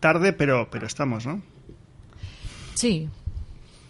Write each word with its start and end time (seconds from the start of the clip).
Tarde, 0.00 0.32
pero, 0.32 0.68
pero 0.70 0.86
estamos, 0.86 1.26
¿no? 1.26 1.42
Sí. 2.74 3.08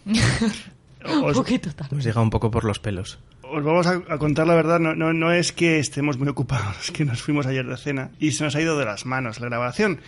un 0.05 1.33
poquito 1.33 1.73
tarde. 1.73 1.95
Nos 1.95 2.05
llega 2.05 2.21
un 2.21 2.29
poco 2.29 2.49
por 2.49 2.63
los 2.63 2.79
pelos. 2.79 3.19
Os 3.41 3.63
vamos 3.63 3.87
a, 3.87 4.17
contar 4.17 4.45
la 4.45 4.55
verdad, 4.55 4.79
no, 4.79 4.93
no, 4.93 5.13
no, 5.13 5.31
es 5.31 5.53
que 5.53 5.79
estemos 5.79 6.17
muy 6.17 6.27
ocupados, 6.27 6.75
es 6.81 6.91
que 6.91 7.05
nos 7.05 7.21
fuimos 7.21 7.45
ayer 7.45 7.65
de 7.65 7.77
cena 7.77 8.11
y 8.19 8.31
se 8.31 8.43
nos 8.43 8.55
ha 8.55 8.61
ido 8.61 8.77
de 8.77 8.85
las 8.85 9.05
manos 9.05 9.39
la 9.39 9.47
grabación. 9.47 10.01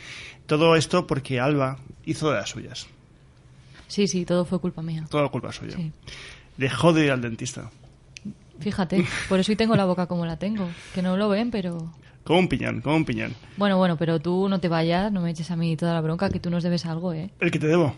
Todo 0.46 0.76
esto 0.76 1.08
porque 1.08 1.40
Alba 1.40 1.78
hizo 2.06 2.30
de 2.32 2.38
las 2.38 2.50
suyas. 2.50 2.88
Sí, 3.88 4.08
sí, 4.08 4.26
todo 4.26 4.46
fue 4.46 4.60
culpa 4.60 4.82
mía. 4.82 5.06
Todo 5.10 5.30
culpa 5.32 5.52
suya. 5.52 5.78
Dejó 6.58 6.94
de 6.94 7.06
ir 7.06 7.12
al 7.12 7.22
dentista. 7.22 7.72
Fíjate, 8.60 9.06
por 9.30 9.40
eso 9.40 9.52
hoy 9.52 9.56
tengo 9.56 9.76
la 9.76 9.86
boca 9.86 10.08
como 10.08 10.26
la 10.26 10.38
tengo. 10.38 10.70
Que 10.94 11.02
no 11.02 11.18
lo 11.18 11.30
ven, 11.30 11.50
pero 11.50 11.92
un 12.38 12.48
piñón. 12.48 12.82
Bueno, 13.58 13.78
bueno, 13.78 13.98
pero 13.98 14.20
tú 14.20 14.48
no 14.50 14.60
te 14.60 14.68
vayas, 14.68 15.12
no 15.12 15.22
me 15.22 15.32
eches 15.32 15.52
a 15.52 15.56
mí 15.56 15.76
toda 15.76 15.94
la 15.94 16.02
bronca, 16.02 16.30
que 16.30 16.40
tú 16.40 16.50
nos 16.50 16.64
debes 16.64 16.86
algo, 16.86 17.14
¿eh? 17.14 17.32
¿El 17.40 17.52
que 17.52 17.60
te 17.60 17.68
debo? 17.68 17.96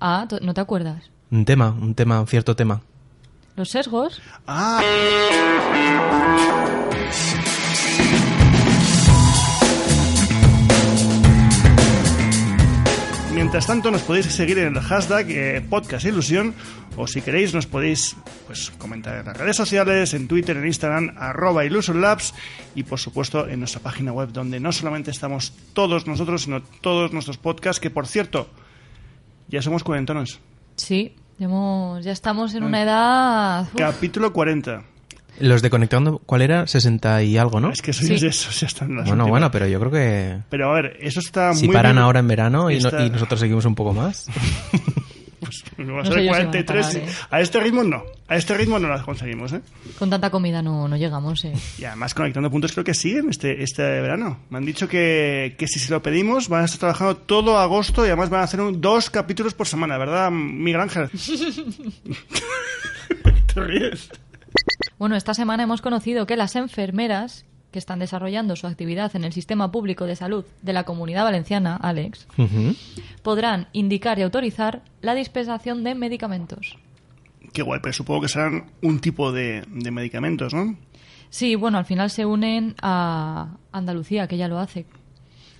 Ah, 0.00 0.26
¿no 0.42 0.54
te 0.54 0.60
acuerdas? 0.60 1.10
Un 1.30 1.44
tema, 1.44 1.70
un 1.70 1.94
tema, 1.94 2.20
un 2.20 2.26
cierto 2.26 2.56
tema. 2.56 2.82
¿Los 3.56 3.70
sesgos? 3.70 4.20
Ah. 4.46 4.80
Mientras 13.40 13.66
tanto, 13.66 13.90
nos 13.90 14.02
podéis 14.02 14.26
seguir 14.26 14.58
en 14.58 14.76
el 14.76 14.82
hashtag 14.82 15.30
eh, 15.30 15.62
Podcast 15.66 16.04
Ilusión 16.04 16.54
o 16.98 17.06
si 17.06 17.22
queréis 17.22 17.54
nos 17.54 17.64
podéis 17.64 18.14
pues, 18.46 18.70
comentar 18.72 19.16
en 19.16 19.24
las 19.24 19.34
redes 19.34 19.56
sociales, 19.56 20.12
en 20.12 20.28
Twitter, 20.28 20.58
en 20.58 20.66
Instagram, 20.66 21.14
arroba 21.16 21.64
Illusion 21.64 22.02
Labs 22.02 22.34
y 22.74 22.82
por 22.82 22.98
supuesto 22.98 23.48
en 23.48 23.60
nuestra 23.60 23.80
página 23.80 24.12
web 24.12 24.30
donde 24.30 24.60
no 24.60 24.72
solamente 24.72 25.10
estamos 25.10 25.54
todos 25.72 26.06
nosotros, 26.06 26.42
sino 26.42 26.60
todos 26.82 27.14
nuestros 27.14 27.38
podcasts, 27.38 27.80
que 27.80 27.88
por 27.88 28.06
cierto, 28.06 28.46
ya 29.48 29.62
somos 29.62 29.84
cuarentonos. 29.84 30.38
Sí, 30.76 31.16
ya, 31.38 32.12
estamos 32.12 32.52
en 32.52 32.62
una 32.62 32.82
edad... 32.82 33.68
Capítulo 33.74 34.34
40. 34.34 34.89
Los 35.40 35.62
de 35.62 35.70
Conectando, 35.70 36.18
¿cuál 36.24 36.42
era? 36.42 36.66
60 36.66 37.22
y 37.22 37.36
algo, 37.36 37.60
¿no? 37.60 37.70
Es 37.70 37.82
que 37.82 37.92
sois 37.92 38.22
esos, 38.22 38.60
ya 38.60 38.66
están 38.66 38.96
las 38.96 39.08
Bueno, 39.08 39.26
bueno, 39.26 39.50
pero 39.50 39.66
yo 39.66 39.78
creo 39.80 39.90
que... 39.90 40.38
Pero 40.50 40.70
a 40.70 40.74
ver, 40.74 40.96
eso 41.00 41.20
está 41.20 41.54
si 41.54 41.66
muy 41.66 41.74
paran 41.74 41.98
ahora 41.98 42.20
en 42.20 42.28
verano 42.28 42.70
y, 42.70 42.76
y, 42.76 43.10
nosotros 43.10 43.40
seguimos 43.40 43.64
un 43.64 43.74
poco 43.74 43.94
más... 43.94 44.26
pues 45.40 45.64
vamos 45.78 46.08
a 46.10 46.12
43. 46.12 46.94
¿eh? 46.94 47.04
A 47.30 47.40
este 47.40 47.58
ritmo 47.60 47.82
no. 47.82 48.04
A 48.28 48.36
este 48.36 48.54
ritmo 48.54 48.78
no 48.78 48.88
las 48.88 49.02
conseguimos, 49.02 49.52
¿eh? 49.52 49.60
Con 49.98 50.10
tanta 50.10 50.30
comida 50.30 50.62
no, 50.62 50.86
no 50.86 50.96
llegamos, 50.96 51.44
¿eh? 51.44 51.52
Y 51.78 51.84
además 51.84 52.14
Conectando 52.14 52.50
Puntos 52.50 52.72
creo 52.72 52.84
que 52.84 52.94
siguen 52.94 53.30
este, 53.30 53.62
este 53.62 53.82
verano. 53.82 54.40
Me 54.50 54.58
han 54.58 54.66
dicho 54.66 54.88
que, 54.88 55.56
que 55.58 55.66
si 55.66 55.78
se 55.78 55.90
lo 55.90 56.02
pedimos 56.02 56.48
van 56.48 56.62
a 56.62 56.64
estar 56.66 56.78
trabajando 56.78 57.16
todo 57.16 57.58
agosto 57.58 58.04
y 58.04 58.08
además 58.08 58.30
van 58.30 58.42
a 58.42 58.44
hacer 58.44 58.60
dos 58.74 59.10
capítulos 59.10 59.54
por 59.54 59.66
semana, 59.66 59.98
¿verdad, 59.98 60.30
Miguel 60.30 60.80
Ángel? 60.80 61.10
Te 63.54 63.60
ríes. 63.60 64.10
Bueno, 65.00 65.16
esta 65.16 65.32
semana 65.32 65.62
hemos 65.62 65.80
conocido 65.80 66.26
que 66.26 66.36
las 66.36 66.56
enfermeras 66.56 67.46
que 67.72 67.78
están 67.78 68.00
desarrollando 68.00 68.54
su 68.54 68.66
actividad 68.66 69.16
en 69.16 69.24
el 69.24 69.32
sistema 69.32 69.72
público 69.72 70.04
de 70.04 70.14
salud 70.14 70.44
de 70.60 70.74
la 70.74 70.84
comunidad 70.84 71.24
valenciana, 71.24 71.74
Alex, 71.76 72.28
podrán 73.22 73.68
indicar 73.72 74.18
y 74.18 74.22
autorizar 74.22 74.82
la 75.00 75.14
dispensación 75.14 75.84
de 75.84 75.94
medicamentos. 75.94 76.76
Qué 77.54 77.62
guay, 77.62 77.80
pero 77.82 77.94
supongo 77.94 78.20
que 78.20 78.28
serán 78.28 78.72
un 78.82 79.00
tipo 79.00 79.32
de, 79.32 79.64
de 79.68 79.90
medicamentos, 79.90 80.52
¿no? 80.52 80.76
Sí, 81.30 81.54
bueno, 81.54 81.78
al 81.78 81.86
final 81.86 82.10
se 82.10 82.26
unen 82.26 82.74
a 82.82 83.56
Andalucía, 83.72 84.28
que 84.28 84.36
ya 84.36 84.48
lo 84.48 84.58
hace. 84.58 84.84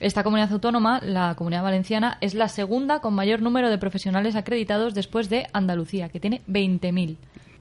Esta 0.01 0.23
comunidad 0.23 0.53
autónoma, 0.53 1.01
la 1.03 1.35
comunidad 1.35 1.63
valenciana, 1.63 2.19
es 2.21 2.35
la 2.35 2.49
segunda 2.49 3.01
con 3.01 3.15
mayor 3.15 3.41
número 3.41 3.71
de 3.71 3.79
profesionales 3.79 4.37
acreditados 4.37 4.93
después 4.93 5.31
de 5.31 5.47
Andalucía, 5.55 6.11
que 6.11 6.21
tiene 6.21 6.43
20.000 6.47 7.17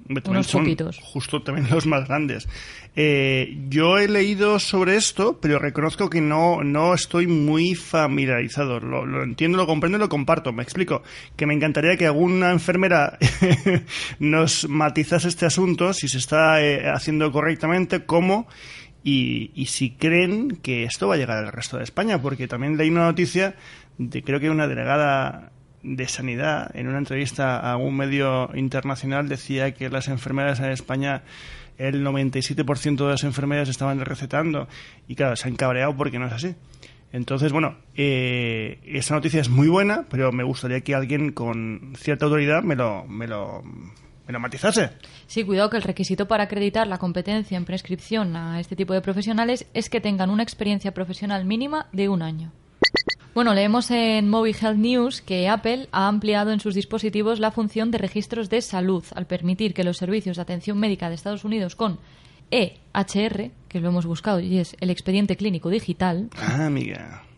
unos 0.09 0.47
son 0.47 0.63
poquitos. 0.63 0.99
Justo 0.99 1.41
también 1.43 1.67
los 1.69 1.85
más 1.85 2.07
grandes. 2.07 2.47
Eh, 2.95 3.57
yo 3.69 3.97
he 3.99 4.07
leído 4.07 4.59
sobre 4.59 4.95
esto, 4.95 5.39
pero 5.39 5.59
reconozco 5.59 6.09
que 6.09 6.19
no, 6.19 6.63
no 6.63 6.93
estoy 6.93 7.27
muy 7.27 7.75
familiarizado. 7.75 8.79
Lo, 8.79 9.23
entiendo, 9.23 9.57
lo 9.57 9.67
comprendo 9.67 9.97
y 9.97 10.01
lo 10.01 10.09
comparto. 10.09 10.51
Me 10.51 10.63
explico. 10.63 11.03
Que 11.35 11.45
me 11.45 11.53
encantaría 11.53 11.95
que 11.95 12.07
alguna 12.07 12.51
enfermera 12.51 13.17
nos 14.19 14.67
matizase 14.67 15.27
este 15.27 15.45
asunto, 15.45 15.93
si 15.93 16.07
se 16.07 16.17
está 16.17 16.61
eh, 16.61 16.89
haciendo 16.89 17.31
correctamente, 17.31 18.05
cómo 18.05 18.47
y, 19.03 19.51
y, 19.53 19.67
si 19.67 19.91
creen 19.91 20.57
que 20.61 20.83
esto 20.83 21.07
va 21.07 21.15
a 21.15 21.17
llegar 21.17 21.37
al 21.37 21.53
resto 21.53 21.77
de 21.77 21.83
España, 21.83 22.21
porque 22.21 22.47
también 22.47 22.75
leí 22.75 22.89
una 22.89 23.05
noticia 23.05 23.55
de 23.97 24.23
creo 24.23 24.39
que 24.39 24.49
una 24.49 24.67
delegada 24.67 25.51
de 25.83 26.07
Sanidad, 26.07 26.75
en 26.75 26.87
una 26.87 26.97
entrevista 26.97 27.59
a 27.59 27.77
un 27.77 27.95
medio 27.95 28.49
internacional, 28.55 29.29
decía 29.29 29.73
que 29.73 29.89
las 29.89 30.07
enfermeras 30.07 30.59
en 30.59 30.71
España, 30.71 31.23
el 31.77 32.05
97% 32.05 32.97
de 32.97 33.09
las 33.09 33.23
enfermeras 33.23 33.69
estaban 33.69 33.99
recetando. 34.01 34.67
Y 35.07 35.15
claro, 35.15 35.35
se 35.35 35.47
han 35.47 35.55
cabreado 35.55 35.95
porque 35.95 36.19
no 36.19 36.27
es 36.27 36.33
así. 36.33 36.55
Entonces, 37.11 37.51
bueno, 37.51 37.77
eh, 37.95 38.79
esa 38.85 39.15
noticia 39.15 39.41
es 39.41 39.49
muy 39.49 39.67
buena, 39.67 40.05
pero 40.09 40.31
me 40.31 40.43
gustaría 40.43 40.81
que 40.81 40.93
alguien 40.93 41.31
con 41.31 41.93
cierta 41.97 42.25
autoridad 42.25 42.61
me 42.61 42.75
lo, 42.75 43.05
me 43.05 43.27
lo, 43.27 43.63
me 43.63 44.33
lo 44.33 44.39
matizase. 44.39 44.91
Sí, 45.25 45.43
cuidado 45.43 45.71
que 45.71 45.77
el 45.77 45.83
requisito 45.83 46.27
para 46.27 46.43
acreditar 46.43 46.85
la 46.85 46.99
competencia 46.99 47.57
en 47.57 47.65
prescripción 47.65 48.35
a 48.35 48.59
este 48.59 48.75
tipo 48.75 48.93
de 48.93 49.01
profesionales 49.01 49.65
es 49.73 49.89
que 49.89 50.01
tengan 50.01 50.29
una 50.29 50.43
experiencia 50.43 50.93
profesional 50.93 51.45
mínima 51.45 51.87
de 51.93 52.09
un 52.09 52.21
año. 52.21 52.51
Bueno, 53.39 53.53
leemos 53.53 53.89
en 53.89 54.27
Mobile 54.27 54.57
Health 54.61 54.77
News 54.77 55.21
que 55.21 55.47
Apple 55.47 55.87
ha 55.93 56.09
ampliado 56.09 56.51
en 56.51 56.59
sus 56.59 56.75
dispositivos 56.75 57.39
la 57.39 57.51
función 57.51 57.89
de 57.89 57.97
registros 57.97 58.49
de 58.49 58.61
salud 58.61 59.05
al 59.15 59.27
permitir 59.27 59.73
que 59.73 59.85
los 59.85 59.95
servicios 59.95 60.35
de 60.35 60.41
atención 60.41 60.77
médica 60.77 61.07
de 61.07 61.15
Estados 61.15 61.45
Unidos 61.45 61.77
con 61.77 61.99
EHR, 62.51 63.51
que 63.69 63.79
lo 63.79 63.87
hemos 63.87 64.05
buscado 64.05 64.41
y 64.41 64.57
es 64.57 64.75
el 64.81 64.89
expediente 64.89 65.37
clínico 65.37 65.69
digital. 65.69 66.29
Ah, 66.35 66.65
amiga 66.65 67.28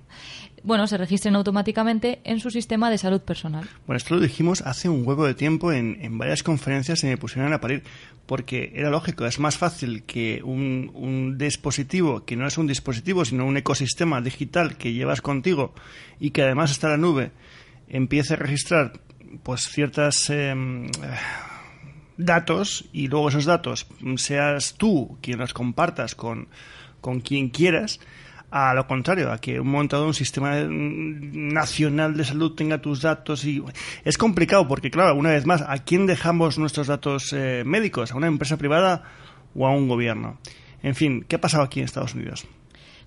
bueno, 0.64 0.88
se 0.88 0.98
registren 0.98 1.36
automáticamente 1.36 2.22
en 2.24 2.40
su 2.40 2.52
sistema 2.52 2.90
de 2.90 2.98
salud 2.98 3.22
personal. 3.22 3.68
Bueno, 3.88 3.98
esto 3.98 4.16
lo 4.16 4.22
dijimos 4.22 4.62
hace 4.62 4.90
un 4.90 5.08
huevo 5.08 5.26
de 5.26 5.34
tiempo 5.34 5.72
en, 5.72 5.98
en 6.02 6.18
varias 6.18 6.44
conferencias 6.44 7.04
y 7.04 7.08
me 7.08 7.18
pusieron 7.18 7.54
a 7.54 7.62
parir, 7.62 7.84
porque 8.26 8.72
era 8.76 8.90
lógico, 8.90 9.26
es 9.26 9.40
más 9.40 9.58
fácil 9.58 10.04
que 10.04 10.42
un, 10.44 10.92
un, 10.94 11.38
dispositivo, 11.38 12.26
que 12.26 12.36
no 12.36 12.48
es 12.48 12.58
un 12.58 12.68
dispositivo, 12.68 13.26
sino 13.26 13.46
un 13.46 13.58
ecosistema 13.58 14.22
digital 14.22 14.78
que 14.78 14.94
llevas 14.94 15.22
contigo 15.22 15.74
y 16.20 16.32
que 16.32 16.44
además 16.44 16.72
está 16.72 16.88
en 16.88 16.92
la 16.92 16.98
nube, 16.98 17.32
empiece 17.90 18.34
a 18.34 18.38
registrar 18.38 18.94
pues 19.44 19.68
ciertas... 19.68 20.30
Em, 20.30 20.90
datos 22.18 22.86
y 22.92 23.08
luego 23.08 23.30
esos 23.30 23.46
datos 23.46 23.88
seas 24.18 24.76
tú 24.78 25.18
quien 25.22 25.40
los 25.40 25.54
compartas 25.54 26.16
con, 26.16 26.48
con 27.00 27.22
quien 27.22 27.50
quieras, 27.50 28.00
a 28.52 28.74
lo 28.74 28.86
contrario, 28.86 29.32
a 29.32 29.38
que 29.38 29.60
un 29.60 29.70
montado 29.70 30.06
un 30.06 30.14
sistema 30.14 30.56
nacional 30.68 32.18
de 32.18 32.26
salud 32.26 32.54
tenga 32.54 32.82
tus 32.82 33.02
datos 33.02 33.46
y 33.46 33.64
es 34.04 34.18
complicado 34.18 34.68
porque 34.68 34.92
claro, 34.92 35.16
una 35.16 35.30
vez 35.30 35.46
más, 35.46 35.64
¿a 35.66 35.78
quién 35.80 36.06
dejamos 36.06 36.58
nuestros 36.58 36.88
datos 36.88 37.32
eh, 37.34 37.64
médicos? 37.66 38.12
¿A 38.12 38.18
una 38.18 38.28
empresa 38.28 38.58
privada 38.58 39.04
o 39.56 39.66
a 39.66 39.72
un 39.72 39.88
gobierno? 39.88 40.38
En 40.84 40.96
fin, 40.96 41.26
¿qué 41.28 41.38
ha 41.38 41.42
pasado 41.42 41.64
aquí 41.64 41.80
en 41.80 41.86
Estados 41.86 42.14
Unidos? 42.14 42.46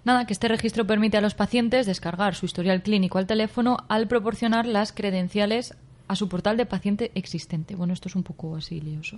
Nada, 0.05 0.27
que 0.27 0.33
este 0.33 0.49
registro 0.49 0.87
permite 0.87 1.19
a 1.19 1.21
los 1.21 1.35
pacientes 1.35 1.87
descargar 1.87 2.35
su 2.35 2.47
historial 2.47 2.83
clínico 2.83 3.19
al 3.19 3.27
teléfono 3.27 3.79
al 3.89 4.09
proporcionar 4.09 4.67
las 4.67 4.93
credenciales 4.93 5.75
a 6.09 6.17
su 6.17 6.29
portal 6.29 6.56
de 6.56 6.67
paciente 6.67 7.11
existente. 7.15 7.75
Bueno, 7.75 7.93
esto 7.93 8.09
es 8.09 8.17
un 8.17 8.23
poco 8.23 8.56
así 8.56 8.81
lioso. 8.81 9.17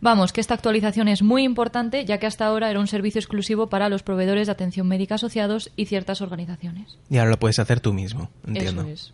Vamos, 0.00 0.32
que 0.32 0.40
esta 0.40 0.54
actualización 0.54 1.08
es 1.08 1.22
muy 1.22 1.44
importante, 1.44 2.04
ya 2.04 2.18
que 2.18 2.26
hasta 2.26 2.46
ahora 2.46 2.70
era 2.70 2.80
un 2.80 2.86
servicio 2.86 3.18
exclusivo 3.18 3.68
para 3.68 3.88
los 3.88 4.02
proveedores 4.02 4.46
de 4.46 4.52
atención 4.52 4.88
médica 4.88 5.16
asociados 5.16 5.70
y 5.76 5.86
ciertas 5.86 6.20
organizaciones. 6.20 6.98
Y 7.10 7.18
ahora 7.18 7.30
lo 7.30 7.38
puedes 7.38 7.58
hacer 7.58 7.80
tú 7.80 7.92
mismo, 7.92 8.30
entiendo. 8.46 8.82
Eso 8.82 8.90
es. 8.90 9.12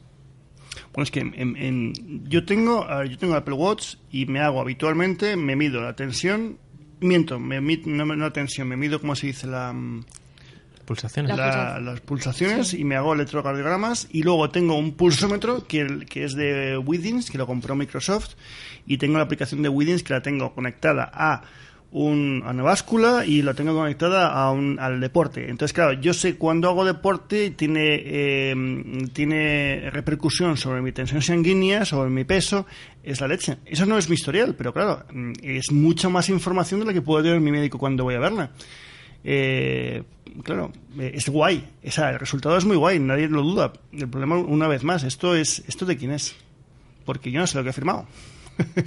Bueno, 0.93 1.05
es 1.05 1.11
que 1.11 1.21
en, 1.21 2.29
yo, 2.29 2.45
tengo, 2.45 2.87
yo 3.05 3.19
tengo 3.19 3.35
Apple 3.35 3.55
Watch 3.55 3.97
y 4.11 4.27
me 4.27 4.41
hago 4.41 4.61
habitualmente, 4.61 5.37
me 5.37 5.57
mido 5.57 5.81
la 5.81 5.95
tensión, 5.95 6.59
miento, 7.01 7.39
me, 7.39 7.61
no, 7.61 8.05
no 8.05 8.17
la 8.17 8.33
tensión, 8.33 8.69
me 8.69 8.77
mido, 8.77 9.01
¿cómo 9.01 9.15
se 9.15 9.29
dice? 9.29 9.47
La, 9.47 9.75
pulsaciones. 10.91 11.37
las 11.37 12.01
pulsaciones 12.01 12.75
y 12.75 12.83
me 12.83 12.97
hago 12.97 13.15
electrocardiogramas 13.15 14.09
y 14.11 14.25
luego 14.25 14.51
tengo 14.51 14.77
un 14.77 14.95
pulsómetro 14.95 15.65
que, 15.69 16.05
que 16.09 16.25
es 16.25 16.35
de 16.35 16.77
Withings, 16.79 17.31
que 17.31 17.39
lo 17.39 17.47
compró 17.47 17.77
Microsoft 17.77 18.35
y 18.87 18.99
tengo 18.99 19.17
la 19.17 19.23
aplicación 19.23 19.63
de 19.63 19.69
Withings 19.69 20.03
que 20.03 20.15
la 20.15 20.21
tengo 20.21 20.53
conectada 20.53 21.09
a 21.15 21.43
un, 21.93 22.43
a 22.45 22.51
una 22.51 22.65
báscula 22.65 23.25
y 23.25 23.43
lo 23.43 23.55
tengo 23.55 23.73
conectada 23.73 24.33
a 24.33 24.51
un, 24.51 24.81
al 24.81 24.99
deporte. 24.99 25.49
Entonces, 25.49 25.73
claro, 25.73 25.93
yo 25.93 26.13
sé 26.13 26.35
cuando 26.35 26.69
hago 26.69 26.85
deporte 26.85 27.51
tiene, 27.53 28.03
eh, 28.05 28.55
tiene 29.13 29.91
repercusión 29.91 30.57
sobre 30.57 30.83
mi 30.83 30.91
tensión 30.91 31.23
sanguínea, 31.23 31.85
sobre 31.85 32.11
mi 32.11 32.25
peso, 32.25 32.67
es 33.05 33.21
la 33.21 33.29
leche. 33.29 33.59
Eso 33.65 33.87
no 33.87 33.97
es 33.97 34.09
mi 34.09 34.15
historial, 34.15 34.57
pero 34.59 34.73
claro, 34.73 35.05
mm, 35.13 35.35
es 35.41 35.71
mucha 35.71 36.09
más 36.09 36.29
información 36.31 36.81
de 36.81 36.87
la 36.87 36.93
que 36.93 37.03
puede 37.03 37.23
tener 37.23 37.41
mi 37.41 37.53
médico 37.53 37.79
cuando 37.79 38.03
voy 38.03 38.17
a 38.17 38.19
verla. 38.19 38.51
Eh, 39.25 40.03
claro, 40.43 40.73
eh, 40.99 41.13
es 41.15 41.29
guay. 41.29 41.69
el 41.83 42.19
resultado 42.19 42.57
es 42.57 42.65
muy 42.65 42.77
guay, 42.77 42.99
nadie 42.99 43.29
lo 43.29 43.43
duda. 43.43 43.73
El 43.93 44.09
problema, 44.09 44.37
una 44.37 44.69
vez 44.69 44.85
más, 44.85 45.03
esto 45.03 45.35
es 45.35 45.63
esto 45.69 45.87
de 45.87 45.97
quién 45.97 46.13
es. 46.13 46.35
Porque 47.05 47.31
yo 47.31 47.41
no 47.41 47.47
sé 47.47 47.59
lo 47.59 47.65
que 47.65 47.71
he 47.71 47.75
firmado. 47.75 48.07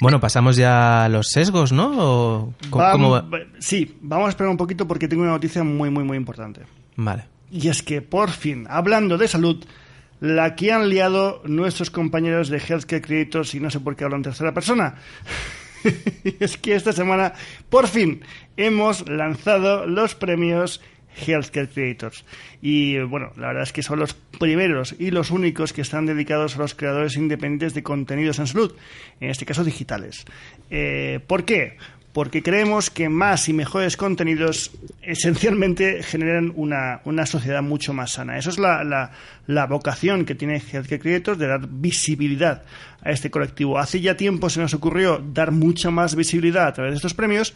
Bueno, 0.00 0.20
pasamos 0.20 0.56
ya 0.56 1.04
a 1.04 1.08
los 1.08 1.28
sesgos, 1.28 1.72
¿no? 1.72 2.54
Sí, 3.58 3.96
vamos 4.00 4.26
a 4.26 4.28
esperar 4.28 4.50
un 4.50 4.56
poquito 4.56 4.86
porque 4.86 5.08
tengo 5.08 5.22
una 5.22 5.32
noticia 5.32 5.64
muy, 5.64 5.90
muy, 5.90 6.04
muy 6.04 6.16
importante. 6.16 6.62
Vale. 6.94 7.24
Y 7.50 7.68
es 7.68 7.82
que, 7.82 8.00
por 8.00 8.30
fin, 8.30 8.66
hablando 8.68 9.18
de 9.18 9.26
salud, 9.26 9.64
la 10.20 10.54
que 10.54 10.72
han 10.72 10.88
liado 10.88 11.42
nuestros 11.46 11.90
compañeros 11.90 12.48
de 12.48 12.58
Healthcare 12.58 13.02
Creators, 13.02 13.54
y 13.54 13.60
no 13.60 13.70
sé 13.70 13.80
por 13.80 13.96
qué 13.96 14.04
hablo 14.04 14.16
en 14.16 14.22
tercera 14.22 14.52
persona, 14.52 14.94
es 16.40 16.56
que 16.56 16.74
esta 16.74 16.92
semana, 16.92 17.34
por 17.68 17.88
fin, 17.88 18.22
hemos 18.56 19.08
lanzado 19.08 19.86
los 19.86 20.14
premios 20.14 20.80
Healthcare 21.26 21.68
Creators. 21.68 22.24
Y 22.62 22.98
bueno, 23.00 23.32
la 23.36 23.48
verdad 23.48 23.62
es 23.64 23.72
que 23.72 23.82
son 23.82 23.98
los 23.98 24.14
primeros 24.14 24.94
y 24.98 25.10
los 25.10 25.30
únicos 25.30 25.72
que 25.72 25.82
están 25.82 26.06
dedicados 26.06 26.56
a 26.56 26.60
los 26.60 26.74
creadores 26.74 27.16
independientes 27.16 27.74
de 27.74 27.82
contenidos 27.82 28.38
en 28.38 28.46
salud, 28.46 28.74
en 29.20 29.30
este 29.30 29.46
caso 29.46 29.64
digitales. 29.64 30.24
Eh, 30.70 31.20
¿Por 31.26 31.44
qué? 31.44 31.76
Porque 32.18 32.42
creemos 32.42 32.90
que 32.90 33.08
más 33.08 33.48
y 33.48 33.52
mejores 33.52 33.96
contenidos 33.96 34.72
esencialmente 35.02 36.02
generan 36.02 36.52
una, 36.56 37.26
sociedad 37.26 37.62
mucho 37.62 37.92
más 37.92 38.10
sana. 38.10 38.36
Eso 38.36 38.50
es 38.50 38.58
la, 38.58 39.12
la 39.46 39.66
vocación 39.66 40.24
que 40.24 40.34
tiene 40.34 40.58
Healthcare 40.60 40.98
Creators 40.98 41.38
de 41.38 41.46
dar 41.46 41.68
visibilidad 41.68 42.64
a 43.02 43.12
este 43.12 43.30
colectivo. 43.30 43.78
Hace 43.78 44.00
ya 44.00 44.16
tiempo 44.16 44.50
se 44.50 44.58
nos 44.58 44.74
ocurrió 44.74 45.22
dar 45.32 45.52
mucha 45.52 45.92
más 45.92 46.16
visibilidad 46.16 46.66
a 46.66 46.72
través 46.72 46.94
de 46.94 46.96
estos 46.96 47.14
premios 47.14 47.54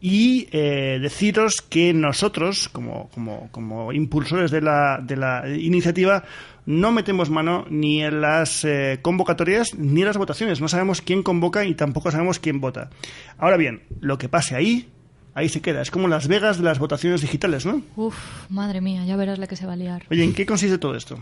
y 0.00 0.48
eh, 0.52 0.98
deciros 1.00 1.62
que 1.62 1.94
nosotros, 1.94 2.68
como, 2.68 3.08
como, 3.14 3.48
como 3.50 3.92
impulsores 3.92 4.50
de 4.50 4.60
la, 4.60 5.00
de 5.02 5.16
la, 5.16 5.48
iniciativa, 5.48 6.24
no 6.66 6.92
metemos 6.92 7.30
mano 7.30 7.64
ni 7.70 8.02
en 8.02 8.20
las 8.20 8.64
eh, 8.64 8.98
convocatorias 9.00 9.74
ni 9.74 10.00
en 10.02 10.06
las 10.06 10.18
votaciones. 10.18 10.60
No 10.60 10.68
sabemos 10.68 11.00
quién 11.00 11.22
convoca 11.22 11.64
y 11.64 11.74
tampoco 11.74 12.10
sabemos 12.10 12.38
quién 12.38 12.60
vota. 12.60 12.90
Ahora 13.38 13.56
bien, 13.56 13.82
lo 14.00 14.18
que 14.18 14.28
pase 14.28 14.54
ahí, 14.54 14.88
ahí 15.34 15.48
se 15.48 15.62
queda. 15.62 15.80
Es 15.80 15.90
como 15.90 16.08
Las 16.08 16.28
Vegas 16.28 16.58
de 16.58 16.64
las 16.64 16.78
votaciones 16.78 17.22
digitales, 17.22 17.64
¿no? 17.64 17.82
Uf, 17.96 18.16
madre 18.50 18.80
mía, 18.80 19.04
ya 19.06 19.16
verás 19.16 19.38
la 19.38 19.46
que 19.46 19.56
se 19.56 19.66
va 19.66 19.72
a 19.72 19.76
liar. 19.76 20.04
Oye, 20.10 20.24
¿en 20.24 20.34
qué 20.34 20.44
consiste 20.44 20.78
todo 20.78 20.94
esto? 20.94 21.18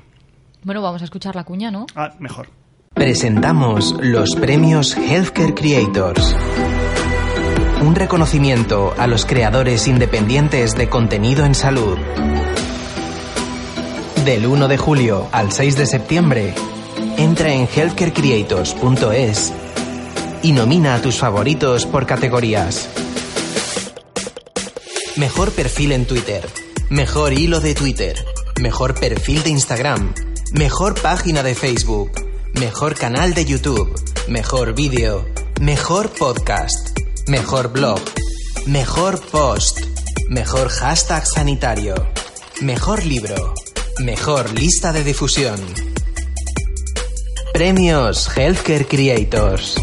Bueno, 0.65 0.83
vamos 0.83 1.03
a 1.03 1.05
escuchar 1.05 1.37
la 1.37 1.45
cuña, 1.45 1.71
¿no? 1.71 1.87
Ah, 1.95 2.15
mejor. 2.19 2.49
Presentamos 2.95 3.95
los 4.01 4.35
premios 4.37 4.97
Healthcare 4.97 5.53
Creators 5.55 6.35
un 7.83 7.95
reconocimiento 7.95 8.95
a 8.97 9.07
los 9.07 9.27
creadores 9.27 9.87
independientes 9.89 10.75
de 10.75 10.89
contenido 10.89 11.45
en 11.45 11.55
salud. 11.55 11.99
Del 14.25 14.47
1 14.47 14.69
de 14.69 14.79
julio 14.79 15.29
al 15.33 15.53
6 15.53 15.77
de 15.77 15.87
septiembre, 15.87 16.55
entra 17.19 17.53
en 17.53 17.69
healthcarecreators.es 17.69 19.53
y 20.43 20.53
nomina 20.53 20.95
a 20.95 21.03
tus 21.03 21.19
favoritos 21.19 21.87
por 21.87 22.07
categorías. 22.07 22.89
Mejor 25.17 25.53
perfil 25.53 25.93
en 25.93 26.07
Twitter, 26.07 26.49
mejor 26.91 27.33
hilo 27.33 27.61
de 27.61 27.75
Twitter, 27.75 28.25
mejor 28.61 28.95
perfil 28.95 29.43
de 29.43 29.51
Instagram, 29.51 30.15
mejor 30.53 31.01
página 31.01 31.43
de 31.43 31.55
Facebook, 31.55 32.11
mejor 32.55 32.95
canal 32.95 33.35
de 33.35 33.45
YouTube, 33.45 33.95
mejor 34.29 34.75
vídeo, 34.75 35.25
mejor 35.61 36.11
podcast 36.11 37.04
Mejor 37.29 37.73
blog. 37.73 38.01
Mejor 38.67 39.19
post. 39.31 39.81
Mejor 40.29 40.69
hashtag 40.69 41.25
sanitario. 41.27 41.95
Mejor 42.61 43.07
libro. 43.07 43.55
Mejor 44.05 44.53
lista 44.53 44.93
de 44.93 45.05
difusión. 45.05 45.59
Premios 47.55 48.29
Healthcare 48.37 48.87
Creators. 48.87 49.77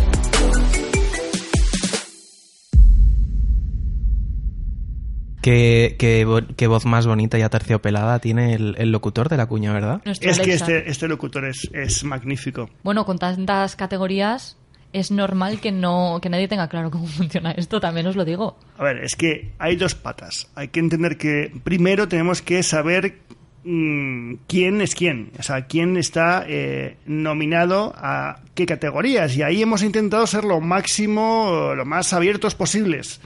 Qué, 5.42 5.96
qué, 5.98 6.68
voz 6.68 6.86
más 6.86 7.08
bonita 7.08 7.40
y 7.40 7.42
aterciopelada 7.42 8.20
tiene 8.20 8.54
el, 8.54 8.92
locutor 8.92 9.30
de 9.30 9.38
la 9.38 9.48
cuña, 9.48 9.74
¿verdad? 9.74 10.00
es 10.06 10.20
que 10.40 10.54
este, 10.54 10.88
este 10.88 11.08
locutor 11.08 11.46
es, 11.46 11.68
es 11.74 12.04
magnífico. 12.04 12.70
Bueno, 12.84 13.04
con 13.04 13.18
tantas 13.18 13.76
categorías, 13.76 14.58
es 14.94 15.12
normal 15.12 15.60
que 15.60 15.72
no 15.72 16.20
que 16.22 16.30
nadie 16.30 16.48
tenga 16.48 16.68
claro 16.68 16.92
cómo 16.92 17.08
funciona 17.08 17.52
esto, 17.52 17.80
también 17.80 18.08
os 18.08 18.16
lo 18.16 18.26
digo. 18.26 18.58
A 18.78 18.84
ver, 18.84 19.04
es 19.04 19.16
que 19.16 19.52
hay 19.60 19.76
dos 19.76 19.96
patas. 19.96 20.50
Hay 20.56 20.70
que 20.70 20.80
entender 20.80 21.18
que 21.18 21.52
primero 21.64 22.08
tenemos 22.08 22.42
que 22.42 22.64
saber 22.64 23.20
mm, 23.64 24.34
quién 24.48 24.82
es 24.82 24.96
quién, 24.96 25.32
o 25.40 25.44
sea, 25.44 25.66
quién 25.68 25.98
está 25.98 26.46
eh, 26.48 26.98
nominado 27.06 27.94
a 27.96 28.40
qué 28.56 28.66
categorías. 28.66 29.36
Y 29.36 29.44
ahí 29.44 29.62
hemos 29.62 29.84
intentado 29.84 30.26
ser 30.28 30.44
lo 30.44 30.62
máximo, 30.62 31.74
lo 31.76 31.86
más 31.86 32.14
abiertos 32.14 32.56
posibles. 32.56 33.22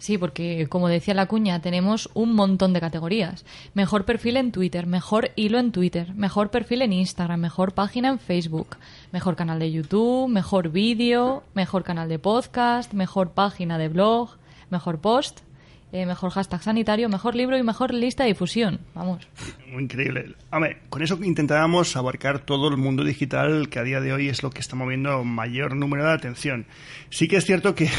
Sí, 0.00 0.16
porque 0.16 0.66
como 0.70 0.88
decía 0.88 1.12
la 1.12 1.26
cuña, 1.26 1.60
tenemos 1.60 2.08
un 2.14 2.34
montón 2.34 2.72
de 2.72 2.80
categorías. 2.80 3.44
Mejor 3.74 4.06
perfil 4.06 4.38
en 4.38 4.50
Twitter, 4.50 4.86
mejor 4.86 5.30
hilo 5.36 5.58
en 5.58 5.72
Twitter, 5.72 6.14
mejor 6.14 6.50
perfil 6.50 6.80
en 6.80 6.94
Instagram, 6.94 7.38
mejor 7.38 7.74
página 7.74 8.08
en 8.08 8.18
Facebook, 8.18 8.78
mejor 9.12 9.36
canal 9.36 9.58
de 9.58 9.70
YouTube, 9.70 10.30
mejor 10.30 10.70
vídeo, 10.70 11.42
mejor 11.52 11.84
canal 11.84 12.08
de 12.08 12.18
podcast, 12.18 12.94
mejor 12.94 13.32
página 13.32 13.76
de 13.76 13.88
blog, 13.88 14.38
mejor 14.70 15.02
post, 15.02 15.40
eh, 15.92 16.06
mejor 16.06 16.30
hashtag 16.30 16.62
sanitario, 16.62 17.08
mejor 17.10 17.34
libro 17.34 17.58
y 17.58 17.62
mejor 17.62 17.92
lista 17.92 18.22
de 18.22 18.28
difusión. 18.28 18.80
Vamos. 18.94 19.28
Increíble. 19.78 20.34
A 20.50 20.60
ver, 20.60 20.78
con 20.88 21.02
eso 21.02 21.18
intentábamos 21.22 21.94
abarcar 21.96 22.38
todo 22.38 22.68
el 22.68 22.78
mundo 22.78 23.04
digital 23.04 23.68
que 23.68 23.80
a 23.80 23.82
día 23.82 24.00
de 24.00 24.14
hoy 24.14 24.28
es 24.28 24.42
lo 24.42 24.50
que 24.50 24.60
está 24.60 24.76
moviendo 24.76 25.24
mayor 25.24 25.76
número 25.76 26.04
de 26.04 26.12
atención. 26.12 26.66
Sí 27.10 27.28
que 27.28 27.36
es 27.36 27.44
cierto 27.44 27.74
que 27.74 27.90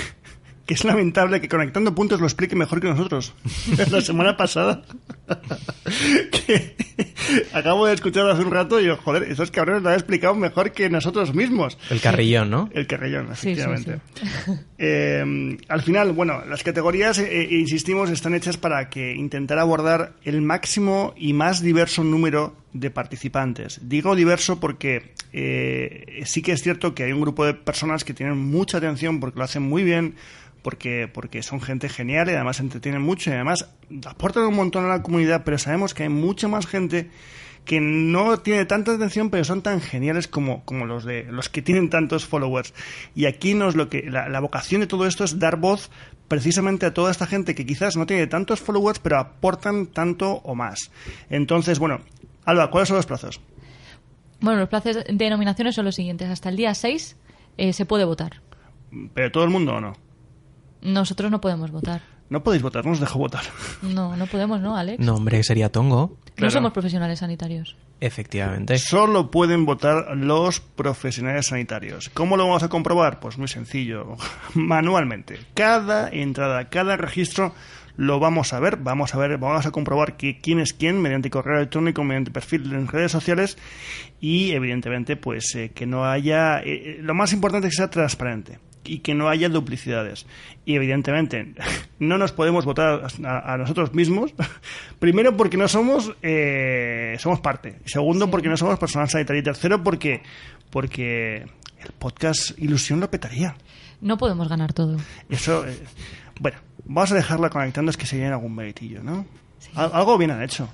que 0.65 0.73
es 0.73 0.83
lamentable 0.83 1.41
que 1.41 1.49
Conectando 1.49 1.93
Puntos 1.93 2.19
lo 2.19 2.27
explique 2.27 2.55
mejor 2.55 2.81
que 2.81 2.87
nosotros. 2.87 3.33
La 3.91 4.01
semana 4.01 4.37
pasada. 4.37 4.83
que 6.31 6.75
acabo 7.53 7.85
de 7.85 7.93
escuchar 7.93 8.29
hace 8.29 8.43
un 8.43 8.51
rato 8.51 8.79
y 8.79 8.85
yo, 8.85 8.97
joder, 8.97 9.23
esos 9.23 9.51
cabrones 9.51 9.83
lo 9.83 9.89
han 9.89 9.95
explicado 9.95 10.35
mejor 10.35 10.71
que 10.71 10.89
nosotros 10.89 11.33
mismos. 11.33 11.77
El 11.89 12.01
carrillón, 12.01 12.49
¿no? 12.49 12.69
El 12.73 12.87
carrillón, 12.87 13.31
efectivamente. 13.31 13.99
Eh, 14.77 15.57
al 15.67 15.81
final, 15.81 16.11
bueno, 16.13 16.43
las 16.45 16.63
categorías, 16.63 17.19
eh, 17.19 17.43
eh, 17.43 17.47
insistimos, 17.51 18.09
están 18.09 18.33
hechas 18.33 18.57
para 18.57 18.89
que 18.89 19.13
intentar 19.13 19.59
abordar 19.59 20.13
el 20.23 20.41
máximo 20.41 21.13
y 21.17 21.33
más 21.33 21.61
diverso 21.61 22.03
número 22.03 22.60
de 22.73 22.91
participantes. 22.91 23.79
Digo 23.83 24.15
diverso 24.15 24.59
porque 24.59 25.13
sí 26.25 26.41
que 26.41 26.51
es 26.51 26.61
cierto 26.61 26.93
que 26.93 27.03
hay 27.03 27.11
un 27.11 27.21
grupo 27.21 27.45
de 27.45 27.53
personas 27.53 28.03
que 28.03 28.13
tienen 28.13 28.37
mucha 28.37 28.77
atención 28.77 29.19
porque 29.19 29.39
lo 29.39 29.45
hacen 29.45 29.63
muy 29.63 29.83
bien, 29.83 30.15
porque, 30.61 31.09
porque 31.11 31.43
son 31.43 31.61
gente 31.61 31.89
genial 31.89 32.29
y 32.29 32.33
además 32.33 32.59
entretienen 32.59 33.01
mucho 33.01 33.29
y 33.29 33.33
además 33.33 33.69
aportan 34.05 34.45
un 34.45 34.55
montón 34.55 34.85
a 34.85 34.89
la 34.89 35.01
comunidad, 35.01 35.43
pero 35.43 35.57
sabemos 35.57 35.93
que 35.93 36.03
hay 36.03 36.09
mucha 36.09 36.47
más 36.47 36.67
gente 36.67 37.09
que 37.65 37.79
no 37.79 38.39
tiene 38.39 38.65
tanta 38.65 38.93
atención 38.93 39.29
pero 39.29 39.43
son 39.43 39.61
tan 39.61 39.81
geniales 39.81 40.27
como, 40.27 40.63
como 40.65 40.85
los 40.85 41.05
de 41.05 41.23
los 41.25 41.49
que 41.49 41.61
tienen 41.61 41.89
tantos 41.89 42.25
followers 42.25 42.73
y 43.15 43.25
aquí 43.25 43.53
nos 43.53 43.75
lo 43.75 43.89
que 43.89 44.09
la, 44.09 44.39
vocación 44.39 44.81
de 44.81 44.87
todo 44.87 45.05
esto 45.05 45.23
es 45.23 45.37
dar 45.37 45.57
voz 45.57 45.91
precisamente 46.27 46.85
a 46.85 46.93
toda 46.93 47.11
esta 47.11 47.27
gente 47.27 47.53
que 47.53 47.65
quizás 47.65 47.97
no 47.97 48.05
tiene 48.05 48.25
tantos 48.27 48.61
followers 48.61 48.99
pero 48.99 49.19
aportan 49.19 49.87
tanto 49.87 50.31
o 50.43 50.55
más 50.55 50.91
entonces 51.29 51.77
bueno 51.77 52.01
Alba 52.45 52.69
¿cuáles 52.69 52.87
son 52.87 52.97
los 52.97 53.05
plazos? 53.05 53.41
Bueno 54.39 54.59
los 54.59 54.69
plazos 54.69 54.97
de 55.07 55.29
nominaciones 55.29 55.75
son 55.75 55.85
los 55.85 55.95
siguientes 55.95 56.29
hasta 56.29 56.49
el 56.49 56.55
día 56.55 56.73
6 56.73 57.17
eh, 57.57 57.73
se 57.73 57.85
puede 57.85 58.05
votar 58.05 58.41
¿pero 59.13 59.31
todo 59.31 59.43
el 59.43 59.49
mundo 59.49 59.75
o 59.75 59.81
no? 59.81 59.93
Nosotros 60.81 61.29
no 61.29 61.39
podemos 61.41 61.71
votar. 61.71 62.01
No 62.29 62.43
podéis 62.43 62.63
votar, 62.63 62.85
no 62.85 62.93
os 62.93 62.99
dejo 62.99 63.19
votar. 63.19 63.43
No, 63.81 64.15
no 64.15 64.25
podemos, 64.25 64.61
¿no, 64.61 64.77
Alex? 64.77 65.03
No, 65.03 65.15
hombre, 65.15 65.43
sería 65.43 65.71
tongo. 65.71 66.17
No 66.37 66.49
somos 66.49 66.71
profesionales 66.71 67.19
sanitarios. 67.19 67.75
Efectivamente. 67.99 68.77
Solo 68.79 69.29
pueden 69.29 69.65
votar 69.65 70.17
los 70.17 70.59
profesionales 70.59 71.47
sanitarios. 71.47 72.09
¿Cómo 72.09 72.37
lo 72.37 72.45
vamos 72.47 72.63
a 72.63 72.69
comprobar? 72.69 73.19
Pues 73.19 73.37
muy 73.37 73.47
sencillo, 73.47 74.15
manualmente. 74.55 75.39
Cada 75.53 76.09
entrada, 76.09 76.69
cada 76.69 76.97
registro 76.97 77.53
lo 77.97 78.19
vamos 78.19 78.53
a 78.53 78.59
ver, 78.59 78.77
vamos 78.77 79.13
a 79.15 79.17
ver, 79.17 79.37
vamos 79.37 79.65
a 79.65 79.71
comprobar 79.71 80.17
que 80.17 80.39
quién 80.39 80.59
es 80.59 80.73
quién 80.73 81.01
mediante 81.01 81.29
correo 81.29 81.57
electrónico, 81.57 82.03
mediante 82.03 82.31
perfil 82.31 82.73
en 82.73 82.87
redes 82.87 83.11
sociales 83.11 83.57
y 84.19 84.51
evidentemente 84.51 85.15
pues 85.15 85.55
eh, 85.55 85.71
que 85.73 85.85
no 85.85 86.05
haya, 86.05 86.59
eh, 86.59 86.63
eh, 86.65 86.97
lo 87.01 87.13
más 87.13 87.33
importante 87.33 87.67
es 87.67 87.73
que 87.73 87.77
sea 87.77 87.89
transparente 87.89 88.59
y 88.83 88.99
que 88.99 89.13
no 89.13 89.29
haya 89.29 89.49
duplicidades. 89.49 90.25
Y 90.65 90.75
evidentemente 90.75 91.53
no 91.99 92.17
nos 92.17 92.31
podemos 92.31 92.65
votar 92.65 93.07
a, 93.23 93.53
a 93.53 93.57
nosotros 93.57 93.93
mismos, 93.93 94.33
primero 94.99 95.37
porque 95.37 95.57
no 95.57 95.67
somos 95.67 96.13
eh, 96.21 97.15
somos 97.19 97.39
parte, 97.39 97.79
segundo 97.85 98.29
porque 98.29 98.49
no 98.49 98.57
somos 98.57 98.79
personal 98.79 99.09
sanitario 99.09 99.41
y 99.41 99.43
tercero 99.43 99.83
porque 99.83 100.21
porque 100.69 101.45
el 101.79 101.91
podcast 101.97 102.57
Ilusión 102.59 102.99
lo 102.99 103.09
petaría. 103.09 103.55
No 104.01 104.17
podemos 104.17 104.49
ganar 104.49 104.73
todo. 104.73 104.97
Eso, 105.29 105.65
eh, 105.67 105.77
bueno, 106.39 106.57
vamos 106.85 107.11
a 107.11 107.15
dejarla 107.15 107.49
conectando, 107.49 107.89
es 107.91 107.97
que 107.97 108.05
se 108.05 108.17
llena 108.17 108.35
algún 108.35 108.55
meritillo, 108.55 109.03
¿no? 109.03 109.25
Al- 109.75 109.91
Algo 109.93 110.17
bien 110.17 110.31
han 110.31 110.41
hecho. 110.43 110.67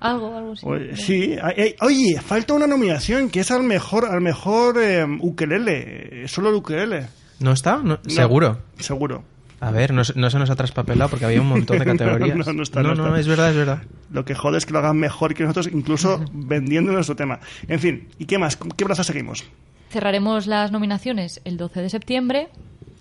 Algo, 0.00 0.34
algo 0.36 0.56
sí. 0.56 0.66
Oye, 0.66 0.96
Sí, 0.96 1.36
oye, 1.80 2.20
falta 2.22 2.54
una 2.54 2.66
nominación 2.66 3.28
que 3.28 3.40
es 3.40 3.50
al 3.50 3.62
mejor, 3.62 4.06
al 4.06 4.20
mejor 4.22 4.78
eh, 4.82 5.04
ukelele, 5.20 6.24
eh, 6.24 6.28
solo 6.28 6.48
el 6.48 6.54
ukelele. 6.54 7.06
¿No 7.40 7.52
está? 7.52 7.76
No- 7.76 7.98
No, 8.02 8.10
Seguro. 8.10 8.58
Seguro. 8.78 9.24
A 9.60 9.70
ver, 9.70 9.92
no, 9.92 10.02
se- 10.04 10.18
no 10.18 10.30
se 10.30 10.38
nos 10.38 10.48
ha 10.48 10.56
traspapelado 10.56 11.10
porque 11.10 11.26
había 11.26 11.42
un 11.42 11.48
montón 11.48 11.78
de 11.78 11.84
categorías. 11.98 12.34
no, 12.34 12.52
no 12.54 12.62
está, 12.62 12.82
no 12.82 12.94
no, 12.94 13.04
está. 13.08 13.20
es 13.20 13.26
verdad, 13.28 13.50
es 13.50 13.56
verdad. 13.56 13.82
Lo 14.10 14.24
que 14.24 14.34
jode 14.34 14.56
es 14.56 14.64
que 14.64 14.72
lo 14.72 14.78
hagan 14.78 14.96
mejor 14.96 15.34
que 15.34 15.42
nosotros, 15.42 15.68
incluso 15.70 16.24
vendiendo 16.32 16.92
nuestro 16.92 17.14
tema. 17.14 17.40
En 17.68 17.78
fin, 17.78 18.08
¿y 18.18 18.24
qué 18.24 18.38
más? 18.38 18.56
¿Qué 18.56 18.86
plaza 18.86 19.04
seguimos? 19.04 19.44
Cerraremos 19.90 20.46
las 20.46 20.72
nominaciones 20.72 21.42
el 21.44 21.58
12 21.58 21.82
de 21.82 21.90
septiembre 21.90 22.48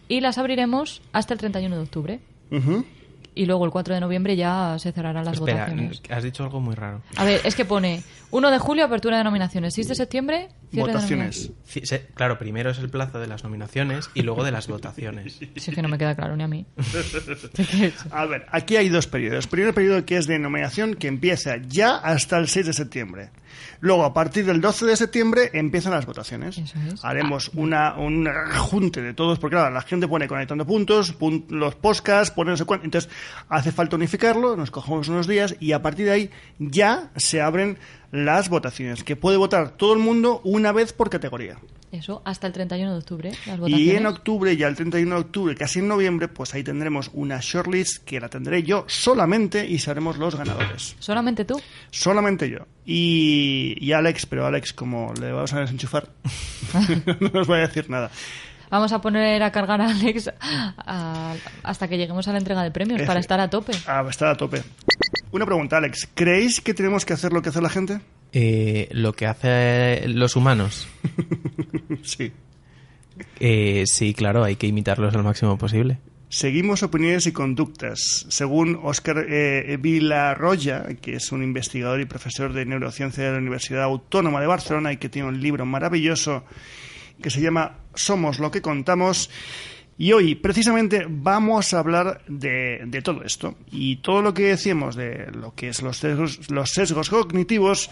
y 0.10 0.20
las 0.20 0.38
abriremos 0.38 1.02
hasta 1.14 1.34
el 1.34 1.40
31 1.40 1.78
de 1.78 1.82
octubre. 1.82 2.20
Ujú. 2.52 2.86
Y 3.36 3.46
luego 3.46 3.64
el 3.64 3.72
4 3.72 3.94
de 3.94 4.02
noviembre 4.02 4.36
ya 4.36 4.76
se 4.80 4.92
cerrarán 4.92 5.24
las 5.24 5.36
Espera, 5.36 5.60
votaciones. 5.66 6.02
has 6.10 6.24
dicho 6.24 6.44
algo 6.44 6.60
muy 6.60 6.76
raro. 6.76 7.02
A 7.16 7.24
ver, 7.24 7.40
es 7.46 7.56
que 7.56 7.64
pone 7.64 8.04
1 8.32 8.52
de 8.52 8.60
julio 8.60 8.84
apertura 8.84 9.18
de 9.20 9.24
nominaciones, 9.24 9.76
6 9.76 9.88
de 9.88 9.96
septiembre 9.96 10.50
cierre 10.72 10.88
de 10.88 10.94
Votaciones. 10.94 11.52
Ci- 11.72 11.86
se- 11.86 12.08
Claro, 12.16 12.38
primero 12.38 12.72
es 12.72 12.80
el 12.80 12.90
plazo 12.90 13.20
de 13.20 13.28
las 13.28 13.44
nominaciones 13.46 14.10
y 14.14 14.24
luego 14.24 14.44
de 14.44 14.52
las 14.52 14.68
votaciones. 14.68 15.36
Sí, 15.40 15.52
es 15.56 15.74
que 15.76 15.82
no 15.82 15.88
me 15.88 15.98
queda 15.98 16.16
claro 16.16 16.36
ni 16.36 16.44
a 16.44 16.48
mí. 16.48 16.66
A 18.12 18.26
ver, 18.26 18.46
aquí 18.52 18.76
hay 18.76 18.90
dos 18.90 19.08
periodos. 19.08 19.48
Primer 19.48 19.74
periodo 19.74 20.06
que 20.06 20.18
es 20.18 20.28
de 20.28 20.38
nominación 20.40 20.96
que 20.96 21.08
empieza 21.08 21.58
ya 21.58 21.96
hasta 21.98 22.38
el 22.40 22.48
6 22.48 22.66
de 22.66 22.74
septiembre. 22.74 23.30
Luego, 23.80 24.04
a 24.06 24.14
partir 24.14 24.46
del 24.46 24.62
12 24.62 24.86
de 24.86 24.96
septiembre, 24.96 25.50
empiezan 25.54 25.92
las 25.94 26.06
votaciones. 26.06 26.58
Es. 26.58 26.74
Haremos 27.06 27.50
una, 27.56 27.96
un 27.98 28.28
junte 28.58 29.02
de 29.02 29.14
todos, 29.14 29.40
porque 29.40 29.56
claro, 29.56 29.74
la 29.74 29.82
gente 29.82 30.08
pone 30.08 30.28
conectando 30.28 30.66
puntos, 30.66 31.18
pun- 31.18 31.46
los 31.50 31.76
podcasts, 31.76 32.34
pone 32.34 32.52
no 32.52 32.58
sé 32.58 32.66
cuánto. 32.66 32.86
Entonces, 32.86 33.10
hace 33.50 33.72
falta 33.72 33.96
unificarlo, 33.96 34.56
nos 34.56 34.72
cogemos 34.72 35.08
unos 35.08 35.28
días 35.28 35.56
y 35.60 35.72
a 35.72 35.82
partir 35.82 36.06
de 36.06 36.12
ahí 36.12 36.30
ya 36.60 37.12
se 37.16 37.42
abren 37.42 37.78
las 38.12 38.50
votaciones, 38.50 39.04
que 39.04 39.16
puede 39.16 39.38
votar 39.38 39.70
todo 39.72 39.94
el 39.94 40.00
mundo 40.00 40.42
una 40.44 40.72
vez 40.72 40.94
por 40.94 41.10
categoría. 41.10 41.58
Eso, 41.92 42.22
hasta 42.24 42.46
el 42.46 42.54
31 42.54 42.92
de 42.92 42.98
octubre, 43.00 43.32
las 43.48 43.60
Y 43.68 43.92
en 43.92 44.06
octubre, 44.06 44.56
ya 44.56 44.68
el 44.68 44.76
31 44.76 45.16
de 45.16 45.22
octubre, 45.22 45.56
casi 45.56 45.80
en 45.80 45.88
noviembre, 45.88 46.28
pues 46.28 46.54
ahí 46.54 46.64
tendremos 46.64 47.10
una 47.14 47.40
shortlist 47.42 48.04
que 48.06 48.20
la 48.20 48.30
tendré 48.30 48.62
yo 48.62 48.86
solamente 48.88 49.66
y 49.68 49.80
seremos 49.80 50.18
los 50.18 50.36
ganadores. 50.36 50.96
¿Solamente 51.00 51.46
tú? 51.46 51.60
Solamente 51.90 52.48
yo. 52.48 52.60
Y, 52.86 53.76
y 53.80 53.92
Alex, 53.94 54.28
pero 54.28 54.46
Alex, 54.46 54.72
como 54.74 55.14
le 55.20 55.32
vamos 55.32 55.52
a 55.54 55.62
desenchufar, 55.62 56.10
no 57.20 57.30
nos 57.34 57.48
voy 57.48 57.58
a 57.58 57.62
decir 57.68 57.90
nada. 57.90 58.12
Vamos 58.70 58.92
a 58.94 59.02
poner 59.02 59.42
a 59.42 59.52
cargar 59.52 59.82
a 59.82 59.90
Alex 59.90 60.30
a- 60.40 61.34
hasta 61.64 61.88
que 61.88 61.98
lleguemos 61.98 62.28
a 62.28 62.34
la 62.34 62.38
entrega 62.38 62.62
de 62.62 62.70
premios 62.70 63.02
para 63.02 63.20
estar 63.20 63.40
a 63.40 63.50
tope. 63.50 63.72
Ah, 63.88 64.06
está 64.08 64.30
a 64.30 64.36
tope. 64.38 64.62
Una 65.32 65.46
pregunta, 65.48 65.78
Alex. 65.78 66.08
¿Creéis 66.14 66.62
que 66.62 66.76
tenemos 66.76 67.04
que 67.04 67.14
hacer 67.14 67.34
lo 67.34 67.42
que 67.42 67.50
hace 67.50 67.62
la 67.62 67.70
gente? 67.70 68.00
Eh, 68.32 68.88
lo 68.92 69.14
que 69.14 69.26
hace 69.26 70.08
los 70.08 70.36
humanos. 70.36 70.88
sí. 72.04 72.32
Eh, 73.40 73.84
sí, 73.86 74.14
claro, 74.14 74.44
hay 74.44 74.56
que 74.56 74.68
imitarlos 74.68 75.14
al 75.16 75.24
máximo 75.24 75.58
posible. 75.58 76.00
Seguimos 76.30 76.84
opiniones 76.84 77.26
y 77.26 77.32
conductas. 77.32 78.28
Según 78.30 78.80
Óscar 78.84 79.26
eh, 79.28 79.78
Villarroya, 79.80 80.86
que 81.02 81.16
es 81.16 81.32
un 81.32 81.42
investigador 81.42 82.00
y 82.02 82.06
profesor 82.06 82.54
de 82.54 82.66
neurociencia 82.66 83.24
de 83.24 83.32
la 83.32 83.40
Universidad 83.40 83.84
Autónoma 83.84 84.40
de 84.40 84.48
Barcelona 84.48 84.94
y 84.94 84.98
que 84.98 85.10
tiene 85.10 85.28
un 85.28 85.42
libro 85.42 85.66
maravilloso 85.66 86.44
que 87.22 87.32
se 87.32 87.42
llama 87.42 87.78
Somos 87.96 88.40
lo 88.40 88.52
que 88.52 88.62
contamos. 88.62 89.32
Y 90.02 90.14
hoy, 90.14 90.36
precisamente, 90.36 91.06
vamos 91.10 91.74
a 91.74 91.80
hablar 91.80 92.22
de, 92.26 92.84
de 92.86 93.02
todo 93.02 93.22
esto. 93.22 93.56
Y 93.70 93.98
todo 93.98 94.22
lo 94.22 94.34
que 94.34 94.44
decíamos 94.44 94.96
de 94.96 95.30
lo 95.34 95.54
que 95.54 95.68
es 95.68 95.82
los 95.82 95.98
sesgos, 95.98 96.50
los 96.50 96.70
sesgos 96.70 97.10
cognitivos, 97.10 97.92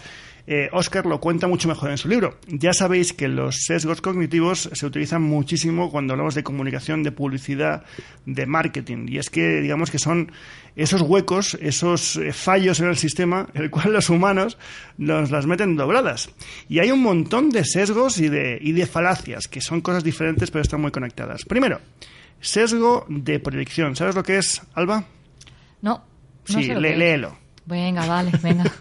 eh, 0.50 0.70
Oscar 0.72 1.04
lo 1.04 1.20
cuenta 1.20 1.46
mucho 1.46 1.68
mejor 1.68 1.90
en 1.90 1.98
su 1.98 2.08
libro. 2.08 2.38
Ya 2.48 2.72
sabéis 2.72 3.12
que 3.12 3.28
los 3.28 3.64
sesgos 3.66 4.00
cognitivos 4.00 4.70
se 4.72 4.86
utilizan 4.86 5.20
muchísimo 5.22 5.90
cuando 5.90 6.14
hablamos 6.14 6.34
de 6.34 6.42
comunicación, 6.42 7.02
de 7.02 7.12
publicidad, 7.12 7.84
de 8.24 8.46
marketing. 8.46 9.06
Y 9.08 9.18
es 9.18 9.28
que, 9.28 9.60
digamos 9.60 9.90
que 9.90 9.98
son 9.98 10.32
esos 10.74 11.02
huecos, 11.02 11.58
esos 11.60 12.16
eh, 12.16 12.32
fallos 12.32 12.80
en 12.80 12.88
el 12.88 12.96
sistema, 12.96 13.48
el 13.52 13.68
cual 13.70 13.92
los 13.92 14.08
humanos 14.08 14.56
nos 14.96 15.30
las 15.30 15.44
meten 15.46 15.76
dobladas. 15.76 16.30
Y 16.68 16.78
hay 16.78 16.90
un 16.92 17.02
montón 17.02 17.50
de 17.50 17.64
sesgos 17.66 18.18
y 18.18 18.28
de, 18.30 18.58
y 18.60 18.72
de 18.72 18.86
falacias, 18.86 19.48
que 19.48 19.60
son 19.60 19.82
cosas 19.82 20.02
diferentes 20.02 20.50
pero 20.50 20.62
están 20.62 20.80
muy 20.80 20.90
conectadas. 20.90 21.44
Primero, 21.44 21.78
sesgo 22.40 23.04
de 23.10 23.38
proyección. 23.38 23.96
¿Sabes 23.96 24.14
lo 24.14 24.22
que 24.22 24.38
es, 24.38 24.62
Alba? 24.74 25.04
No, 25.82 26.04
no 26.48 26.58
sí, 26.58 26.64
sé 26.64 26.74
lo 26.74 26.80
lé- 26.80 26.88
que 26.88 26.92
es. 26.94 26.98
léelo. 27.00 27.38
Venga, 27.66 28.06
vale, 28.06 28.30
venga. 28.42 28.64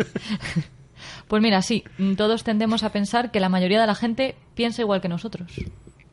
pues 1.27 1.41
mira, 1.41 1.61
sí, 1.61 1.83
todos 2.15 2.43
tendemos 2.43 2.83
a 2.83 2.91
pensar 2.91 3.31
que 3.31 3.39
la 3.39 3.49
mayoría 3.49 3.79
de 3.81 3.87
la 3.87 3.95
gente 3.95 4.35
piensa 4.55 4.81
igual 4.81 5.01
que 5.01 5.09
nosotros, 5.09 5.51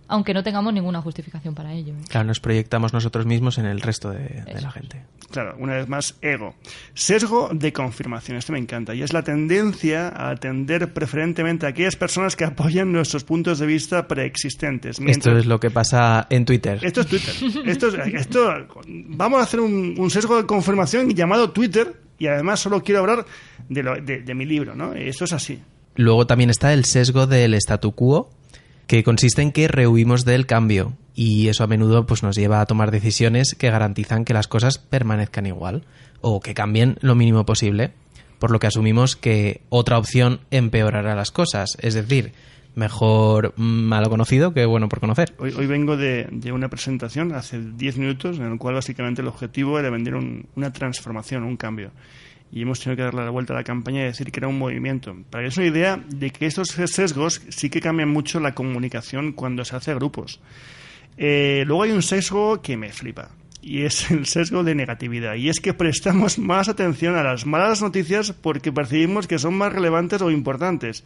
aunque 0.08 0.34
no 0.34 0.42
tengamos 0.42 0.72
ninguna 0.74 1.00
justificación 1.00 1.54
para 1.54 1.72
ello. 1.72 1.94
¿eh? 1.94 2.04
Claro, 2.08 2.26
nos 2.26 2.40
proyectamos 2.40 2.92
nosotros 2.92 3.24
mismos 3.26 3.58
en 3.58 3.66
el 3.66 3.80
resto 3.80 4.10
de, 4.10 4.44
la 4.60 4.70
gente. 4.70 5.02
Claro, 5.30 5.56
una 5.58 5.74
vez 5.74 5.88
más, 5.88 6.16
ego. 6.20 6.54
Sesgo 6.92 7.48
de 7.52 7.72
confirmación, 7.72 8.36
este 8.36 8.52
me 8.52 8.58
encanta, 8.58 8.94
y 8.94 9.02
es 9.02 9.12
la 9.12 9.22
tendencia 9.22 10.08
a 10.08 10.30
atender 10.30 10.92
preferentemente 10.92 11.66
a 11.66 11.70
aquellas 11.70 11.96
personas 11.96 12.36
que 12.36 12.44
apoyan 12.44 12.92
nuestros 12.92 13.24
puntos 13.24 13.58
de 13.58 13.66
vista 13.66 14.06
preexistentes. 14.06 15.00
Esto 15.00 15.36
es 15.36 15.46
lo 15.46 15.58
que 15.58 15.70
pasa 15.70 16.26
en 16.30 16.44
Twitter. 16.44 16.78
Esto 16.82 17.00
es 17.00 17.06
Twitter. 17.08 17.34
Esto 17.66 17.88
es- 17.88 18.14
esto, 18.14 18.52
vamos 18.86 19.40
a 19.40 19.42
hacer 19.42 19.60
un, 19.60 19.94
un 19.98 20.10
sesgo 20.10 20.36
de 20.36 20.46
confirmación 20.46 21.10
llamado 21.14 21.50
Twitter, 21.50 22.03
y 22.18 22.26
además 22.26 22.60
solo 22.60 22.82
quiero 22.82 23.00
hablar 23.00 23.26
de, 23.68 23.82
lo- 23.82 23.96
de- 24.00 24.34
mi 24.34 24.44
libro, 24.44 24.74
¿no? 24.74 24.94
Esto 24.94 25.24
es 25.24 25.32
así. 25.32 25.60
Luego 25.96 26.26
también 26.26 26.50
está 26.50 26.72
el 26.72 26.84
sesgo 26.84 27.26
del 27.26 27.54
statu 27.54 27.92
quo, 27.92 28.30
que 28.86 29.02
consiste 29.04 29.42
en 29.42 29.52
que 29.52 29.68
rehuimos 29.68 30.24
del 30.24 30.46
cambio 30.46 30.94
y 31.14 31.48
eso 31.48 31.64
a 31.64 31.66
menudo 31.68 32.06
pues 32.06 32.22
nos 32.22 32.36
lleva 32.36 32.60
a 32.60 32.66
tomar 32.66 32.90
decisiones 32.90 33.54
que 33.54 33.70
garantizan 33.70 34.24
que 34.24 34.34
las 34.34 34.48
cosas 34.48 34.78
permanezcan 34.78 35.46
igual 35.46 35.84
o 36.20 36.40
que 36.40 36.54
cambien 36.54 36.96
lo 37.00 37.14
mínimo 37.14 37.46
posible, 37.46 37.92
por 38.38 38.50
lo 38.50 38.58
que 38.58 38.66
asumimos 38.66 39.14
que 39.16 39.62
otra 39.70 39.96
opción 39.98 40.40
empeorará 40.50 41.14
las 41.14 41.30
cosas, 41.30 41.76
es 41.80 41.94
decir, 41.94 42.32
mejor 42.74 43.54
malo 43.56 44.10
conocido 44.10 44.52
que 44.52 44.64
bueno 44.66 44.88
por 44.88 45.00
conocer. 45.00 45.34
Hoy, 45.38 45.66
vengo 45.66 45.96
de, 45.96 46.28
una 46.52 46.68
presentación 46.68 47.32
hace 47.32 47.60
10 47.60 47.98
minutos 47.98 48.38
en 48.38 48.44
el 48.52 48.58
cual 48.58 48.74
básicamente 48.74 49.22
el 49.22 49.28
objetivo 49.28 49.78
era 49.78 49.90
vender 49.90 50.14
un- 50.14 50.46
una 50.56 50.72
transformación, 50.72 51.42
un 51.44 51.56
cambio. 51.56 51.92
Y 52.52 52.62
hemos 52.62 52.78
tenido 52.80 52.96
que 52.96 53.02
darle 53.02 53.24
la 53.24 53.30
vuelta 53.30 53.52
a 53.52 53.56
la 53.56 53.64
campaña 53.64 54.02
y 54.02 54.04
decir 54.04 54.30
que 54.30 54.38
era 54.40 54.48
un 54.48 54.58
movimiento. 54.58 55.16
Para 55.30 55.42
que 55.42 55.48
es 55.48 55.56
una 55.56 55.66
idea 55.66 56.04
de 56.08 56.30
que 56.30 56.46
estos 56.46 56.68
sesgos 56.68 57.42
sí 57.48 57.68
que 57.70 57.80
cambian 57.80 58.08
mucho 58.10 58.38
la 58.38 58.54
comunicación 58.54 59.32
cuando 59.32 59.64
se 59.64 59.74
hace 59.74 59.90
a 59.90 59.94
grupos. 59.94 60.40
Eh, 61.16 61.64
luego 61.66 61.82
hay 61.84 61.90
un 61.90 62.02
sesgo 62.02 62.60
que 62.62 62.76
me 62.76 62.92
flipa. 62.92 63.30
Y 63.60 63.82
es 63.82 64.10
el 64.10 64.26
sesgo 64.26 64.62
de 64.62 64.74
negatividad. 64.74 65.34
Y 65.36 65.48
es 65.48 65.58
que 65.58 65.74
prestamos 65.74 66.38
más 66.38 66.68
atención 66.68 67.16
a 67.16 67.22
las 67.24 67.46
malas 67.46 67.82
noticias 67.82 68.32
porque 68.32 68.70
percibimos 68.72 69.26
que 69.26 69.38
son 69.38 69.54
más 69.54 69.72
relevantes 69.72 70.20
o 70.22 70.30
importantes. 70.30 71.02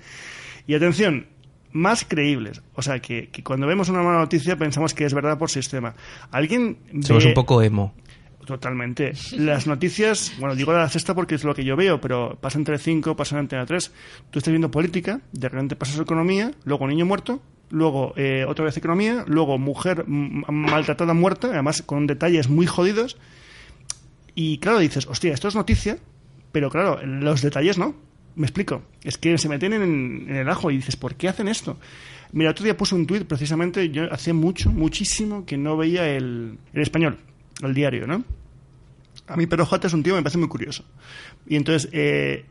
Y 0.67 0.75
atención, 0.75 1.29
más 1.73 2.05
creíbles. 2.05 2.63
O 2.75 2.83
sea, 2.83 3.01
que, 3.01 3.29
que 3.29 3.43
cuando 3.45 3.67
vemos 3.67 3.89
una 3.89 4.03
mala 4.03 4.19
noticia 4.19 4.57
pensamos 4.57 4.95
que 4.95 5.05
es 5.05 5.15
verdad 5.15 5.39
por 5.39 5.51
sistema. 5.51 5.95
¿Alguien 6.31 6.79
Somos 7.03 7.25
ve- 7.25 7.29
un 7.31 7.35
poco 7.35 7.63
emo. 7.63 7.95
Totalmente. 8.47 9.13
Las 9.33 9.67
noticias, 9.67 10.33
bueno, 10.39 10.55
digo 10.55 10.73
la 10.73 10.89
sexta 10.89 11.15
porque 11.15 11.35
es 11.35 11.45
lo 11.45 11.55
que 11.55 11.65
yo 11.65 11.77
veo, 11.77 12.01
pero 12.01 12.39
pasa 12.41 12.57
entre 12.59 12.79
5, 12.79 13.15
pasa 13.15 13.35
en 13.35 13.41
Antena 13.41 13.67
3. 13.67 13.93
Tú 14.31 14.39
estás 14.39 14.51
viendo 14.53 14.71
política, 14.71 15.21
de 15.33 15.49
repente 15.51 15.77
pasas 15.77 16.01
economía, 16.01 16.53
luego 16.65 16.87
niño 16.87 17.05
muerto, 17.05 17.43
luego 17.69 18.15
eh, 18.17 18.47
otra 18.49 18.65
vez 18.65 18.75
economía, 18.79 19.23
luego 19.27 19.59
mujer 19.59 20.05
maltratada 20.09 21.13
muerta, 21.13 21.49
además 21.49 21.83
con 21.83 22.07
detalles 22.07 22.49
muy 22.49 22.67
jodidos. 22.67 23.19
Y 24.35 24.59
claro, 24.59 24.79
dices, 24.79 25.07
hostia, 25.07 25.35
esto 25.35 25.49
es 25.49 25.55
noticia, 25.55 25.99
pero 26.51 26.71
claro, 26.71 27.05
los 27.05 27.43
detalles 27.43 27.77
no. 27.77 27.95
Me 28.39 28.47
explico. 28.47 28.83
Es 29.03 29.19
que 29.19 29.37
se 29.37 29.49
meten 29.49 29.75
en, 29.75 30.27
en 30.29 30.37
el 30.37 30.49
ajo 30.49 30.71
y 30.71 30.77
dices, 30.77 30.97
¿por 30.97 31.17
qué 31.17 31.29
hacen 31.29 31.49
esto? 31.49 31.77
Mira, 32.33 32.51
otro 32.51 32.65
día 32.65 32.77
puse 32.77 32.95
un 32.95 33.07
tuit 33.07 33.25
precisamente, 33.25 33.91
yo 33.91 34.13
hace 34.13 34.33
mucho, 34.33 34.71
muchísimo 34.71 35.47
que 35.47 35.57
no 35.57 35.77
veía 35.77 36.09
el, 36.09 36.59
español, 36.75 37.19
el 37.63 37.75
diario, 37.75 38.07
¿no? 38.07 38.25
A 39.27 39.37
mí 39.37 39.47
Pedro 39.47 39.67
J 39.67 39.87
es 39.87 39.93
un 39.93 40.03
tío 40.03 40.15
que 40.15 40.21
me 40.21 40.23
parece 40.23 40.39
muy 40.39 40.49
curioso. 40.49 40.85
Y 41.47 41.57
entonces, 41.57 41.91
eh, 41.93 42.45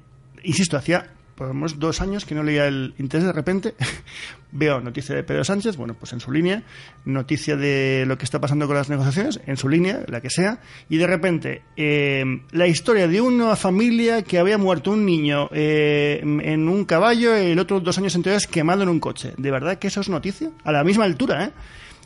insisto, 0.43 0.77
hacía 0.77 1.11
por 1.37 1.47
lo 1.47 1.53
menos 1.53 1.77
dos 1.77 2.01
años 2.01 2.25
que 2.25 2.33
no 2.33 2.41
leía 2.41 2.67
el 2.67 2.95
interés 2.97 3.27
de 3.27 3.31
repente 3.31 3.75
veo 4.51 4.81
noticia 4.81 5.15
de 5.15 5.23
Pedro 5.23 5.43
Sánchez, 5.43 5.77
bueno, 5.77 5.93
pues 5.93 6.11
en 6.13 6.19
su 6.19 6.31
línea, 6.31 6.63
noticia 7.05 7.55
de 7.55 8.05
lo 8.07 8.17
que 8.17 8.25
está 8.25 8.41
pasando 8.41 8.65
con 8.65 8.75
las 8.75 8.89
negociaciones, 8.89 9.39
en 9.45 9.55
su 9.55 9.69
línea, 9.69 10.03
la 10.07 10.19
que 10.19 10.31
sea, 10.31 10.59
y 10.89 10.97
de 10.97 11.05
repente 11.05 11.61
eh, 11.75 12.25
la 12.51 12.65
historia 12.67 13.07
de 13.07 13.21
una 13.21 13.55
familia 13.55 14.23
que 14.23 14.39
había 14.39 14.57
muerto 14.57 14.91
un 14.91 15.05
niño 15.05 15.47
eh, 15.51 16.19
en 16.23 16.67
un 16.67 16.85
caballo 16.85 17.37
y 17.37 17.51
el 17.51 17.59
otro 17.59 17.79
dos 17.79 17.97
años 17.99 18.15
entonces 18.15 18.47
quemado 18.47 18.81
en 18.81 18.89
un 18.89 18.99
coche. 18.99 19.33
¿De 19.37 19.51
verdad 19.51 19.77
que 19.77 19.87
eso 19.87 20.01
es 20.01 20.09
noticia? 20.09 20.49
A 20.63 20.71
la 20.71 20.83
misma 20.83 21.05
altura, 21.05 21.45
¿eh? 21.45 21.51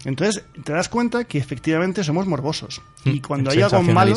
Entonces 0.03 0.43
te 0.63 0.73
das 0.73 0.89
cuenta 0.89 1.23
que 1.25 1.38
efectivamente 1.38 2.03
somos 2.03 2.25
morbosos. 2.25 2.81
Y 3.05 3.19
Mm, 3.19 3.21
cuando 3.21 3.51
hay 3.51 3.61
algo 3.61 3.83
malo. 3.83 4.15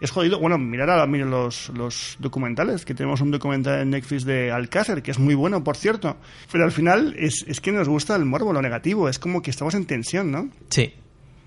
Es 0.00 0.10
jodido. 0.10 0.38
Bueno, 0.38 0.58
mirar 0.58 0.90
a 0.90 1.06
mirar 1.06 1.28
los, 1.28 1.70
los 1.70 2.16
documentales, 2.18 2.84
que 2.84 2.94
tenemos 2.94 3.20
un 3.20 3.30
documental 3.30 3.80
en 3.80 3.90
Netflix 3.90 4.24
de 4.24 4.50
Alcácer, 4.50 5.02
que 5.02 5.10
es 5.10 5.18
muy 5.18 5.34
bueno, 5.34 5.62
por 5.62 5.76
cierto. 5.76 6.16
Pero 6.50 6.64
al 6.64 6.72
final 6.72 7.14
es, 7.18 7.44
es 7.46 7.60
que 7.60 7.72
nos 7.72 7.88
gusta 7.88 8.16
el 8.16 8.24
morbo, 8.24 8.52
lo 8.52 8.62
negativo. 8.62 9.08
Es 9.08 9.18
como 9.18 9.42
que 9.42 9.50
estamos 9.50 9.74
en 9.74 9.86
tensión, 9.86 10.30
¿no? 10.30 10.48
Sí. 10.70 10.94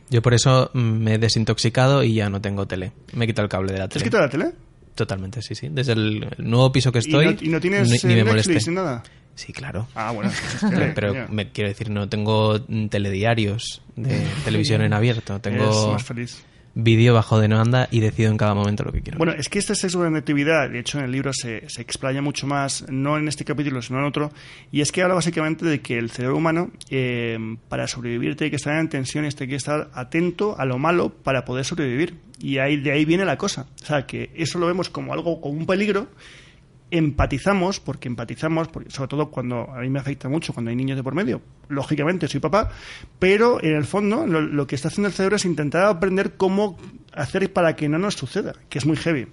Yo 0.10 0.22
por 0.22 0.34
eso 0.34 0.70
mm, 0.74 0.80
me 0.80 1.16
he 1.16 1.18
desintoxicado 1.18 2.04
y 2.04 2.16
ya 2.16 2.30
no 2.30 2.42
tengo 2.42 2.68
tele. 2.68 2.92
Me 3.14 3.26
he 3.26 3.28
quitado 3.28 3.46
el 3.46 3.50
cable 3.50 3.74
de 3.74 3.80
la 3.80 3.88
¿Te 3.88 3.98
has 3.98 4.04
tele. 4.04 4.06
quitado 4.06 4.24
la 4.24 4.30
tele? 4.30 4.52
Totalmente, 4.96 5.42
sí, 5.42 5.56
sí. 5.56 5.70
Desde 5.72 5.94
el, 5.94 6.28
nuevo 6.38 6.72
piso 6.72 6.92
que 6.92 7.00
¿Y 7.00 7.02
estoy. 7.02 7.26
no, 7.26 7.36
y 7.42 7.48
no 7.50 7.60
tienes 7.60 7.90
ni, 8.04 8.14
ni 8.14 8.20
eh, 8.20 8.24
me 8.24 8.34
Netflix 8.34 8.68
ni 8.68 8.76
nada? 8.76 9.02
Sí, 9.36 9.52
claro. 9.52 9.88
Ah, 9.96 10.12
bueno, 10.12 10.32
tele, 10.60 10.92
Pero 10.96 11.28
me 11.30 11.52
quiero 11.52 11.70
decir, 11.70 11.90
no 11.90 12.08
tengo 12.08 12.60
mm, 12.68 12.88
telediarios 12.88 13.82
de 13.96 14.24
televisión 14.46 14.82
en 14.84 14.94
abierto. 14.94 15.38
Es 15.38 15.42
Tengo 15.42 15.94
más 15.94 16.04
feliz. 16.04 16.44
Vídeo 16.76 17.14
bajo 17.14 17.40
demanda 17.40 17.88
y 17.92 18.00
decido 18.00 18.32
en 18.32 18.38
cada 18.38 18.54
momento 18.54 18.84
lo 18.84 18.92
que 18.92 19.02
quiero. 19.02 19.18
Bueno, 19.18 19.34
es 19.34 19.50
que 19.50 19.62
sexo 19.62 20.04
de 20.04 20.10
natividad, 20.10 20.70
de 20.70 20.80
hecho 20.80 21.00
en 21.00 21.06
el 21.06 21.12
libro 21.12 21.32
se, 21.34 21.70
se 21.70 21.82
explaya 21.82 22.22
mucho 22.22 22.48
más, 22.48 22.86
no 22.90 23.18
en 23.18 23.28
este 23.28 23.46
capítulo, 23.46 23.82
sino 23.82 24.00
en 24.00 24.06
otro, 24.06 24.32
y 24.72 24.82
es 24.82 24.92
que 24.92 25.02
habla 25.02 25.16
básicamente 25.16 25.66
de 25.66 25.82
que 25.82 25.98
el 25.98 26.10
cerebro 26.10 26.38
humano, 26.38 26.72
eh, 26.90 27.38
para 27.70 27.88
sobrevivir, 27.88 28.36
tiene 28.36 28.50
que 28.50 28.58
estar 28.58 28.78
en 28.78 28.90
tensión 28.90 29.26
y 29.26 29.30
tiene 29.30 29.52
que 29.52 29.58
estar 29.58 29.90
atento 29.94 30.56
a 30.58 30.66
lo 30.66 30.78
malo 30.78 31.10
para 31.10 31.46
poder 31.46 31.66
sobrevivir. 31.66 32.16
Y 32.40 32.58
ahí, 32.58 32.78
de 32.78 32.92
ahí 32.92 33.06
viene 33.06 33.24
la 33.24 33.38
cosa. 33.38 33.68
O 33.82 33.86
sea, 33.86 34.06
que 34.06 34.32
eso 34.36 34.60
lo 34.60 34.68
vemos 34.68 34.90
como 34.90 35.14
algo, 35.14 35.40
como 35.40 35.58
un 35.58 35.66
peligro, 35.66 36.08
empatizamos, 36.98 37.80
porque 37.80 38.08
empatizamos, 38.08 38.68
porque- 38.68 38.90
sobre 38.92 39.08
todo 39.10 39.30
cuando 39.32 39.70
a 39.72 39.80
mí 39.82 39.90
me 39.90 40.00
afecta 40.00 40.30
mucho 40.30 40.54
cuando 40.54 40.70
hay 40.70 40.76
niños 40.76 40.96
de 40.98 41.04
por 41.04 41.16
medio. 41.16 41.42
Lógicamente, 41.70 42.28
soy 42.28 42.40
papá, 42.40 42.70
pero 43.20 43.62
en 43.64 43.76
el 43.76 43.86
fondo 43.86 44.26
lo, 44.28 44.42
lo 44.42 44.68
que 44.68 44.76
está 44.76 44.88
haciendo 44.90 45.08
el 45.08 45.14
cerebro 45.14 45.36
es 45.38 45.46
intentar 45.46 45.86
aprender 45.86 46.36
cómo 46.38 46.78
hacer 47.14 47.52
para 47.52 47.76
que 47.76 47.90
no 47.90 47.98
nos 48.00 48.14
suceda, 48.16 48.54
que 48.70 48.78
es 48.78 48.86
muy 48.86 48.98
heavy. 48.98 49.28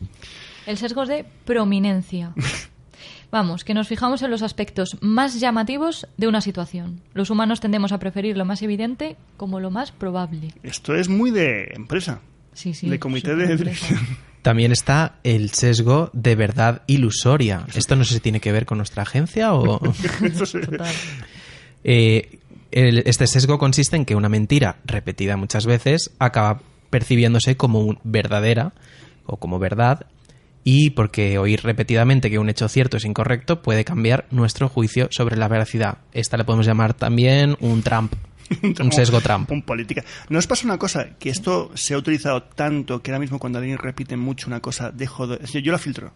El 0.66 0.76
sesgo 0.76 1.02
es 1.04 1.08
de 1.08 1.24
prominencia. 1.44 2.32
Vamos, 3.32 3.62
que 3.62 3.74
nos 3.74 3.86
fijamos 3.86 4.22
en 4.22 4.30
los 4.32 4.42
aspectos 4.42 4.96
más 5.00 5.38
llamativos 5.38 6.08
de 6.16 6.26
una 6.26 6.40
situación. 6.40 7.00
Los 7.14 7.30
humanos 7.30 7.60
tendemos 7.60 7.92
a 7.92 7.98
preferir 8.00 8.36
lo 8.36 8.44
más 8.44 8.60
evidente 8.62 9.16
como 9.36 9.60
lo 9.60 9.70
más 9.70 9.92
probable. 9.92 10.52
Esto 10.64 10.96
es 10.96 11.08
muy 11.08 11.30
de 11.30 11.68
empresa, 11.74 12.20
Sí, 12.54 12.74
sí. 12.74 12.88
de 12.88 12.98
comité 12.98 13.36
de 13.36 13.56
dirección. 13.56 14.00
También 14.42 14.72
está 14.72 15.16
el 15.22 15.50
sesgo 15.50 16.10
de 16.14 16.34
verdad 16.34 16.82
ilusoria. 16.86 17.66
Esto 17.74 17.94
no 17.96 18.04
sé 18.04 18.14
si 18.14 18.20
tiene 18.20 18.40
que 18.40 18.52
ver 18.52 18.64
con 18.66 18.78
nuestra 18.78 19.02
agencia 19.02 19.52
o... 19.52 19.78
Total. 20.52 20.94
Eh, 21.84 22.38
el- 22.70 23.02
este 23.06 23.26
sesgo 23.26 23.58
consiste 23.58 23.96
en 23.96 24.04
que 24.04 24.14
una 24.14 24.28
mentira 24.28 24.76
repetida 24.84 25.36
muchas 25.36 25.66
veces 25.66 26.10
acaba 26.18 26.60
percibiéndose 26.90 27.56
como 27.56 27.80
un- 27.80 27.98
verdadera 28.02 28.72
o 29.26 29.36
como 29.36 29.58
verdad 29.58 30.06
y 30.64 30.90
porque 30.90 31.38
oír 31.38 31.62
repetidamente 31.62 32.30
que 32.30 32.38
un 32.38 32.48
hecho 32.50 32.68
cierto 32.68 32.96
es 32.98 33.04
incorrecto 33.04 33.62
puede 33.62 33.84
cambiar 33.84 34.26
nuestro 34.30 34.68
juicio 34.68 35.08
sobre 35.10 35.36
la 35.36 35.48
veracidad. 35.48 35.98
Esta 36.12 36.36
le 36.36 36.44
podemos 36.44 36.66
llamar 36.66 36.94
también 36.94 37.56
un 37.60 37.82
Trump, 37.82 38.12
un 38.80 38.92
sesgo 38.92 39.20
Trump. 39.20 39.50
Un 39.50 39.62
política. 39.62 40.04
¿No 40.28 40.38
os 40.38 40.46
pasa 40.46 40.66
una 40.66 40.78
cosa? 40.78 41.16
Que 41.18 41.30
esto 41.30 41.70
se 41.74 41.94
ha 41.94 41.98
utilizado 41.98 42.42
tanto 42.42 43.02
que 43.02 43.10
ahora 43.10 43.20
mismo 43.20 43.38
cuando 43.38 43.58
alguien 43.58 43.78
repite 43.78 44.16
mucho 44.16 44.48
una 44.48 44.60
cosa, 44.60 44.90
dejo 44.90 45.26
de... 45.26 45.62
yo 45.62 45.72
la 45.72 45.78
filtro. 45.78 46.12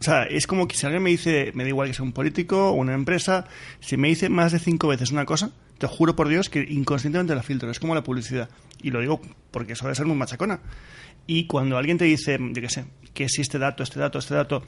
O 0.00 0.02
sea, 0.02 0.22
es 0.24 0.46
como 0.46 0.66
que 0.66 0.76
si 0.76 0.86
alguien 0.86 1.02
me 1.02 1.10
dice, 1.10 1.52
me 1.54 1.62
da 1.62 1.68
igual 1.68 1.88
que 1.88 1.94
sea 1.94 2.04
un 2.04 2.12
político 2.12 2.70
o 2.70 2.72
una 2.72 2.94
empresa, 2.94 3.46
si 3.80 3.98
me 3.98 4.08
dice 4.08 4.30
más 4.30 4.50
de 4.50 4.58
cinco 4.58 4.88
veces 4.88 5.10
una 5.10 5.26
cosa, 5.26 5.50
te 5.76 5.86
juro 5.86 6.16
por 6.16 6.28
Dios 6.28 6.48
que 6.48 6.66
inconscientemente 6.68 7.34
la 7.34 7.42
filtro. 7.42 7.70
Es 7.70 7.78
como 7.78 7.94
la 7.94 8.02
publicidad. 8.02 8.48
Y 8.82 8.90
lo 8.90 9.00
digo 9.00 9.20
porque 9.50 9.74
suele 9.74 9.94
ser 9.94 10.06
muy 10.06 10.16
machacona. 10.16 10.60
Y 11.30 11.44
cuando 11.44 11.78
alguien 11.78 11.96
te 11.96 12.06
dice, 12.06 12.36
yo 12.40 12.60
qué 12.60 12.68
sé, 12.68 12.86
que 13.14 13.28
si 13.28 13.40
este 13.40 13.60
dato, 13.60 13.84
este 13.84 14.00
dato, 14.00 14.18
este 14.18 14.34
dato, 14.34 14.64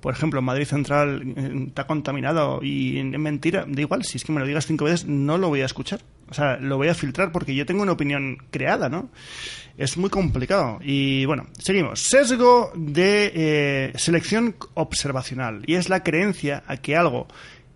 por 0.00 0.12
ejemplo, 0.12 0.42
Madrid 0.42 0.64
Central 0.64 1.22
eh, 1.36 1.66
está 1.68 1.86
contaminado 1.86 2.58
y 2.64 2.98
es 2.98 3.04
mentira, 3.20 3.64
da 3.64 3.80
igual, 3.80 4.02
si 4.02 4.16
es 4.16 4.24
que 4.24 4.32
me 4.32 4.40
lo 4.40 4.46
digas 4.46 4.66
cinco 4.66 4.86
veces, 4.86 5.06
no 5.06 5.38
lo 5.38 5.46
voy 5.50 5.60
a 5.60 5.66
escuchar. 5.66 6.00
O 6.28 6.34
sea, 6.34 6.56
lo 6.56 6.78
voy 6.78 6.88
a 6.88 6.94
filtrar 6.94 7.30
porque 7.30 7.54
yo 7.54 7.64
tengo 7.64 7.82
una 7.82 7.92
opinión 7.92 8.38
creada, 8.50 8.88
¿no? 8.88 9.08
Es 9.78 9.96
muy 9.96 10.10
complicado. 10.10 10.80
Y 10.82 11.26
bueno, 11.26 11.46
seguimos. 11.56 12.00
Sesgo 12.00 12.72
de 12.74 13.30
eh, 13.32 13.92
selección 13.94 14.56
observacional. 14.74 15.62
Y 15.64 15.76
es 15.76 15.88
la 15.88 16.02
creencia 16.02 16.64
a 16.66 16.78
que 16.78 16.96
algo 16.96 17.28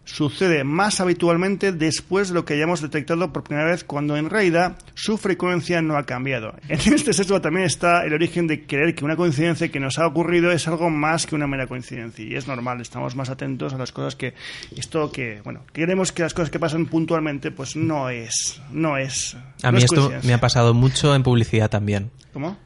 sucede 0.05 0.64
más 0.64 1.01
habitualmente 1.01 1.73
después 1.73 2.29
de 2.29 2.35
lo 2.35 2.45
que 2.45 2.55
hayamos 2.55 2.81
detectado 2.81 3.33
por 3.33 3.45
primera 3.45 3.71
vez 3.71 3.85
cuando 3.85 4.17
en 4.17 4.31
realidad 4.31 4.77
su 4.95 5.17
frecuencia 5.19 5.83
no 5.83 5.97
ha 5.97 6.05
cambiado. 6.05 6.55
En 6.69 6.93
este 6.93 7.12
sesgo 7.12 7.40
también 7.40 7.67
está 7.67 8.05
el 8.05 8.12
origen 8.12 8.47
de 8.47 8.67
creer 8.67 8.95
que 8.95 9.05
una 9.05 9.17
coincidencia 9.17 9.69
que 9.69 9.81
nos 9.81 9.99
ha 9.99 10.07
ocurrido 10.07 10.53
es 10.53 10.69
algo 10.69 10.90
más 10.90 11.27
que 11.27 11.35
una 11.35 11.47
mera 11.47 11.67
coincidencia 11.67 12.25
y 12.25 12.35
es 12.35 12.47
normal, 12.47 12.81
estamos 12.81 13.17
más 13.17 13.31
atentos 13.31 13.73
a 13.73 13.79
las 13.79 13.93
cosas 13.93 14.17
que 14.17 14.35
esto 14.77 15.11
que, 15.11 15.40
bueno, 15.43 15.62
queremos 15.73 16.12
que 16.12 16.23
las 16.23 16.35
cosas 16.35 16.51
que 16.51 16.59
pasan 16.59 16.87
puntualmente 16.87 17.51
pues 17.51 17.77
no 17.77 18.11
es, 18.11 18.61
no 18.71 18.97
es. 18.97 19.37
A 19.62 19.71
no 19.71 19.73
mí 19.73 19.79
es 19.79 19.85
esto 19.85 20.12
me 20.25 20.35
ha 20.35 20.40
pasado 20.40 20.75
mucho 20.75 21.14
en 21.14 21.23
publicidad 21.23 21.71
también. 21.71 22.11
¿Cómo? 22.33 22.57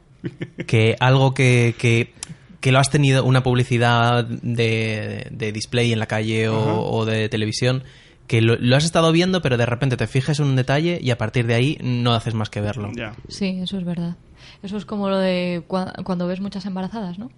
que 0.67 0.95
algo 0.99 1.33
que, 1.33 1.75
que, 1.77 2.13
que 2.61 2.71
lo 2.71 2.79
has 2.79 2.89
tenido, 2.89 3.23
una 3.23 3.41
publicidad 3.43 4.25
de, 4.25 5.27
de 5.31 5.51
display 5.51 5.91
en 5.93 5.99
la 5.99 6.05
calle 6.07 6.49
o, 6.49 7.05
de 7.05 7.29
televisión, 7.29 7.83
que 8.27 8.41
lo, 8.41 8.55
lo 8.57 8.75
has 8.75 8.85
estado 8.85 9.11
viendo, 9.11 9.41
pero 9.41 9.57
de 9.57 9.65
repente 9.65 9.97
te 9.97 10.05
fijes 10.07 10.39
en 10.39 10.45
un 10.47 10.55
detalle 10.55 10.99
y 11.01 11.11
a 11.11 11.17
partir 11.17 11.47
de 11.47 11.55
ahí 11.55 11.77
no 11.81 12.13
haces 12.13 12.33
más 12.33 12.49
que 12.49 12.61
verlo. 12.61 12.91
Sí, 13.27 13.59
eso 13.61 13.77
es 13.77 13.85
verdad. 13.85 14.15
Eso 14.61 14.77
es 14.77 14.85
como 14.85 15.09
lo 15.09 15.17
de 15.17 15.63
cua- 15.67 16.03
cuando 16.03 16.27
ves 16.27 16.41
muchas 16.41 16.65
embarazadas, 16.65 17.17
¿no? 17.17 17.31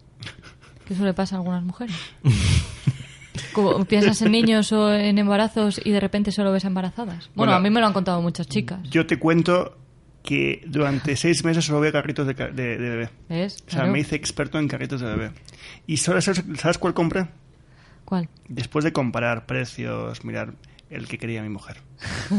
Que 0.87 0.95
eso 0.95 1.05
le 1.05 1.13
pasa 1.13 1.35
a 1.35 1.39
algunas 1.39 1.63
mujeres. 1.63 1.95
Como 3.53 3.83
piensas 3.85 4.21
en 4.21 4.31
niños 4.31 4.71
o 4.71 4.93
en 4.93 5.17
embarazos 5.17 5.79
y 5.83 5.91
de 5.91 5.99
repente 5.99 6.31
solo 6.31 6.51
ves 6.51 6.63
embarazadas. 6.65 7.29
Bueno, 7.35 7.51
Bueno, 7.51 7.53
a 7.53 7.59
mí 7.59 7.69
me 7.69 7.79
lo 7.81 7.87
han 7.87 7.93
contado 7.93 8.21
muchas 8.21 8.47
chicas. 8.47 8.79
Yo 8.89 9.05
te 9.05 9.19
cuento 9.19 9.77
que 10.23 10.63
durante 10.67 11.15
seis 11.15 11.43
meses 11.43 11.65
solo 11.65 11.79
veo 11.79 11.91
carritos 11.91 12.27
de, 12.27 12.35
ca- 12.35 12.49
de- 12.49 12.77
de 12.77 12.89
bebé. 12.89 13.09
¿Ves? 13.29 13.55
O 13.55 13.71
sea, 13.71 13.79
Claro. 13.81 13.91
me 13.93 13.99
hice 13.99 14.15
experto 14.15 14.59
en 14.59 14.67
carritos 14.67 15.01
de 15.01 15.07
bebé. 15.07 15.31
¿Y 15.87 15.97
sabes, 15.97 16.25
sabes 16.57 16.77
cuál 16.77 16.93
compré? 16.93 17.27
¿Cuál? 18.05 18.29
Después 18.47 18.83
de 18.85 18.93
comparar 18.93 19.45
precios, 19.45 20.23
mirar 20.25 20.53
el 20.89 21.07
que 21.07 21.17
quería 21.17 21.41
mi 21.41 21.49
mujer. 21.49 21.77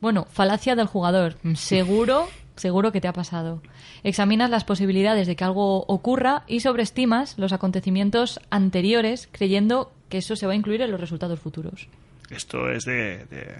Bueno, 0.00 0.26
falacia 0.30 0.76
del 0.76 0.86
jugador. 0.86 1.36
Seguro, 1.54 2.28
seguro 2.54 2.92
que 2.92 3.00
te 3.00 3.08
ha 3.08 3.12
pasado. 3.12 3.62
Examinas 4.04 4.50
las 4.50 4.64
posibilidades 4.64 5.26
de 5.26 5.36
que 5.36 5.44
algo 5.44 5.84
ocurra 5.86 6.44
y 6.46 6.60
sobreestimas 6.60 7.38
los 7.38 7.52
acontecimientos 7.52 8.38
anteriores 8.50 9.28
creyendo 9.32 9.90
que 10.10 10.18
eso 10.18 10.36
se 10.36 10.46
va 10.46 10.52
a 10.52 10.56
incluir 10.56 10.82
en 10.82 10.90
los 10.90 11.00
resultados 11.00 11.40
futuros. 11.40 11.88
Esto 12.30 12.70
es 12.70 12.84
de, 12.84 13.24
de- 13.30 13.56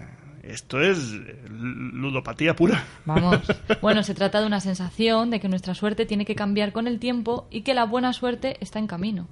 esto 0.49 0.81
es 0.81 0.99
ludopatía 1.49 2.55
pura. 2.57 2.85
Vamos. 3.05 3.41
Bueno, 3.83 4.03
se 4.03 4.15
trata 4.15 4.41
de 4.41 4.47
una 4.47 4.61
sensación 4.61 5.31
de 5.31 5.39
que 5.41 5.49
nuestra 5.49 5.75
suerte 5.75 6.07
tiene 6.07 6.25
que 6.25 6.35
cambiar 6.35 6.73
con 6.73 6.87
el 6.89 6.99
tiempo 6.99 7.47
y 7.51 7.61
que 7.63 7.75
la 7.75 7.85
buena 7.85 8.13
suerte 8.13 8.57
está 8.61 8.79
en 8.79 8.87
camino. 8.87 9.29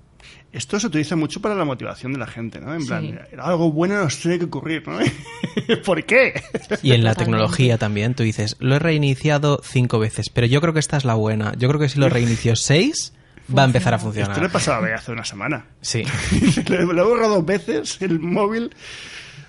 Esto 0.53 0.79
se 0.81 0.87
utiliza 0.87 1.17
mucho 1.17 1.41
para 1.41 1.55
la 1.55 1.65
motivación 1.65 2.13
de 2.13 2.19
la 2.19 2.27
gente, 2.27 2.61
¿no? 2.61 2.73
En 2.75 2.83
Sí. 2.83 2.87
plan, 2.89 3.19
algo 3.39 3.71
bueno 3.73 4.03
nos 4.03 4.19
tiene 4.19 4.39
que 4.39 4.45
ocurrir, 4.47 4.87
¿no? 4.87 4.99
¿Por 5.85 6.05
qué? 6.05 6.41
Y 6.83 6.93
en 6.93 7.05
la 7.05 7.15
tecnología 7.15 7.79
también, 7.79 8.15
tú 8.15 8.23
dices, 8.23 8.57
lo 8.61 8.77
he 8.77 8.79
reiniciado 8.79 9.61
cinco 9.65 9.99
veces, 9.99 10.31
pero 10.31 10.47
yo 10.47 10.61
creo 10.61 10.73
que 10.73 10.81
esta 10.81 10.97
es 10.97 11.05
la 11.05 11.15
buena. 11.15 11.55
Yo 11.59 11.69
creo 11.69 11.81
que 11.81 11.89
si 11.89 11.99
lo 11.99 12.09
reinicio 12.09 12.55
seis, 12.57 13.13
va 13.57 13.63
a 13.63 13.67
empezar 13.67 13.93
a 13.95 13.97
Esto 13.97 14.09
le 14.13 14.15
funcionar. 14.25 14.51
pasaba 14.53 14.87
a 14.89 14.95
hace 14.95 15.13
una 15.13 15.25
semana. 15.25 15.67
Sí. 15.81 16.05
lo 16.69 16.75
he 16.79 16.85
borrado 17.05 17.35
dos 17.37 17.45
veces 17.47 18.01
el 18.01 18.19
móvil. 18.21 18.71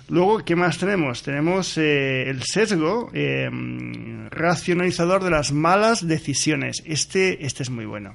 Luego, 0.08 0.44
¿qué 0.44 0.54
más 0.54 0.78
tenemos? 0.78 1.22
Tenemos 1.22 1.76
eh, 1.78 2.30
el 2.30 2.42
sesgo 2.44 3.10
eh, 3.12 3.50
racionalizador 4.30 5.24
de 5.24 5.30
las 5.30 5.52
malas 5.52 6.06
decisiones. 6.06 6.82
Este, 6.84 7.44
este 7.44 7.64
es 7.64 7.70
muy 7.70 7.86
bueno. 7.86 8.14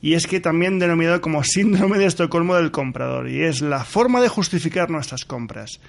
Y 0.00 0.14
es 0.14 0.26
que 0.26 0.38
también 0.38 0.78
denominado 0.78 1.20
como 1.20 1.42
síndrome 1.42 1.98
de 1.98 2.06
Estocolmo 2.06 2.54
del 2.54 2.70
comprador. 2.70 3.28
Y 3.28 3.42
es 3.42 3.60
la 3.60 3.84
forma 3.84 4.20
de 4.20 4.28
justificar 4.28 4.88
nuestras 4.88 5.24
compras. 5.24 5.80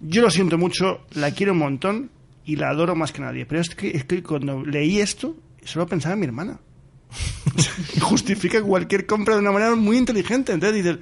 Yo 0.00 0.22
lo 0.22 0.30
siento 0.30 0.58
mucho, 0.58 1.06
la 1.12 1.30
quiero 1.30 1.52
un 1.52 1.58
montón 1.58 2.10
y 2.44 2.56
la 2.56 2.70
adoro 2.70 2.96
más 2.96 3.12
que 3.12 3.20
nadie. 3.20 3.46
Pero 3.46 3.60
es 3.60 3.70
que, 3.70 3.90
es 3.90 4.04
que 4.04 4.22
cuando 4.24 4.64
leí 4.64 5.00
esto, 5.00 5.36
solo 5.64 5.86
pensaba 5.86 6.14
en 6.14 6.20
mi 6.20 6.26
hermana. 6.26 6.58
justifica 8.00 8.60
cualquier 8.62 9.06
compra 9.06 9.34
de 9.34 9.40
una 9.40 9.52
manera 9.52 9.76
muy 9.76 9.98
inteligente. 9.98 10.52
Entonces 10.52 10.82
dices, 10.82 10.98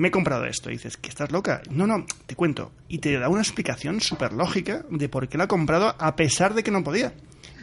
me 0.00 0.08
he 0.08 0.10
comprado 0.10 0.46
esto. 0.46 0.70
Y 0.70 0.74
dices, 0.74 0.96
¿que 0.96 1.10
estás 1.10 1.30
loca? 1.30 1.60
No, 1.70 1.86
no, 1.86 2.06
te 2.24 2.34
cuento. 2.34 2.72
Y 2.88 2.98
te 2.98 3.18
da 3.18 3.28
una 3.28 3.42
explicación 3.42 4.00
súper 4.00 4.32
lógica 4.32 4.82
de 4.88 5.10
por 5.10 5.28
qué 5.28 5.36
lo 5.36 5.44
ha 5.44 5.48
comprado 5.48 5.94
a 5.98 6.16
pesar 6.16 6.54
de 6.54 6.62
que 6.62 6.70
no 6.70 6.82
podía. 6.82 7.12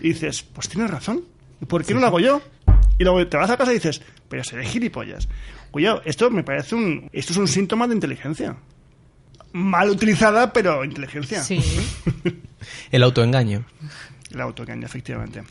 Y 0.02 0.10
dices, 0.10 0.44
pues 0.44 0.70
tienes 0.70 0.92
razón. 0.92 1.24
¿Y 1.60 1.66
por 1.66 1.84
qué 1.84 1.96
no 1.96 2.00
lo 2.00 2.06
hago 2.06 2.20
yo? 2.20 2.44
Y 3.00 3.04
luego 3.04 3.26
te 3.26 3.38
vas 3.38 3.50
a 3.50 3.58
casa 3.58 3.72
y 3.72 3.76
dices, 3.76 4.04
pero 4.30 4.44
seré 4.44 4.66
gilipollas. 4.66 5.28
Cuidado, 5.72 6.04
esto 6.06 6.30
me 6.30 6.44
parece 6.44 6.76
un... 6.76 7.10
Esto 7.12 7.34
es 7.34 7.38
un 7.40 7.48
síntoma 7.48 7.88
de 7.88 7.96
inteligencia. 7.96 8.56
Mal 9.54 9.90
utilizada, 9.90 10.54
pero 10.54 10.86
inteligencia. 10.86 11.42
Sí. 11.42 11.60
El 12.92 13.02
autoengaño. 13.02 13.66
El 14.32 14.42
autoengaño, 14.42 14.86
efectivamente. 14.86 15.42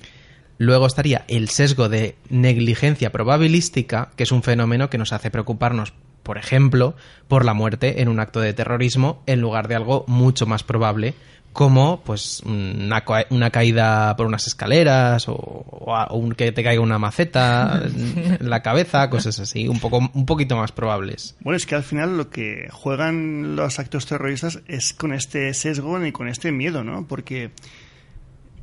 Luego 0.58 0.86
estaría 0.86 1.24
el 1.28 1.48
sesgo 1.48 1.88
de 1.88 2.16
negligencia 2.30 3.10
probabilística, 3.10 4.10
que 4.16 4.22
es 4.22 4.32
un 4.32 4.42
fenómeno 4.42 4.88
que 4.88 4.96
nos 4.96 5.12
hace 5.12 5.30
preocuparnos, 5.30 5.92
por 6.26 6.38
ejemplo, 6.38 6.94
por 7.28 7.44
la 7.44 7.54
muerte 7.54 8.02
en 8.02 8.08
un 8.08 8.18
acto 8.20 8.40
de 8.40 8.52
terrorismo 8.52 9.22
en 9.26 9.40
lugar 9.40 9.68
de 9.68 9.76
algo 9.76 10.04
mucho 10.08 10.44
más 10.44 10.62
probable, 10.64 11.14
como 11.52 12.02
pues 12.04 12.42
una, 12.44 13.00
ca- 13.06 13.24
una 13.30 13.48
caída 13.50 14.14
por 14.16 14.26
unas 14.26 14.46
escaleras 14.46 15.26
o, 15.28 15.34
o 15.34 15.94
a- 15.96 16.06
o 16.08 16.16
un- 16.18 16.32
que 16.34 16.52
te 16.52 16.62
caiga 16.62 16.82
una 16.82 16.98
maceta 16.98 17.80
en 18.40 18.50
la 18.50 18.60
cabeza, 18.60 19.08
cosas 19.08 19.38
así, 19.40 19.66
un 19.68 19.78
poco 19.80 19.98
un 20.12 20.26
poquito 20.26 20.56
más 20.56 20.72
probables. 20.72 21.34
Bueno, 21.40 21.56
es 21.56 21.64
que 21.64 21.74
al 21.76 21.82
final 21.84 22.18
lo 22.18 22.28
que 22.28 22.68
juegan 22.72 23.56
los 23.56 23.78
actos 23.78 24.04
terroristas 24.04 24.60
es 24.66 24.92
con 24.92 25.12
este 25.14 25.54
sesgo 25.54 26.04
y 26.04 26.12
con 26.12 26.28
este 26.28 26.52
miedo, 26.52 26.84
¿no? 26.84 27.06
Porque 27.06 27.52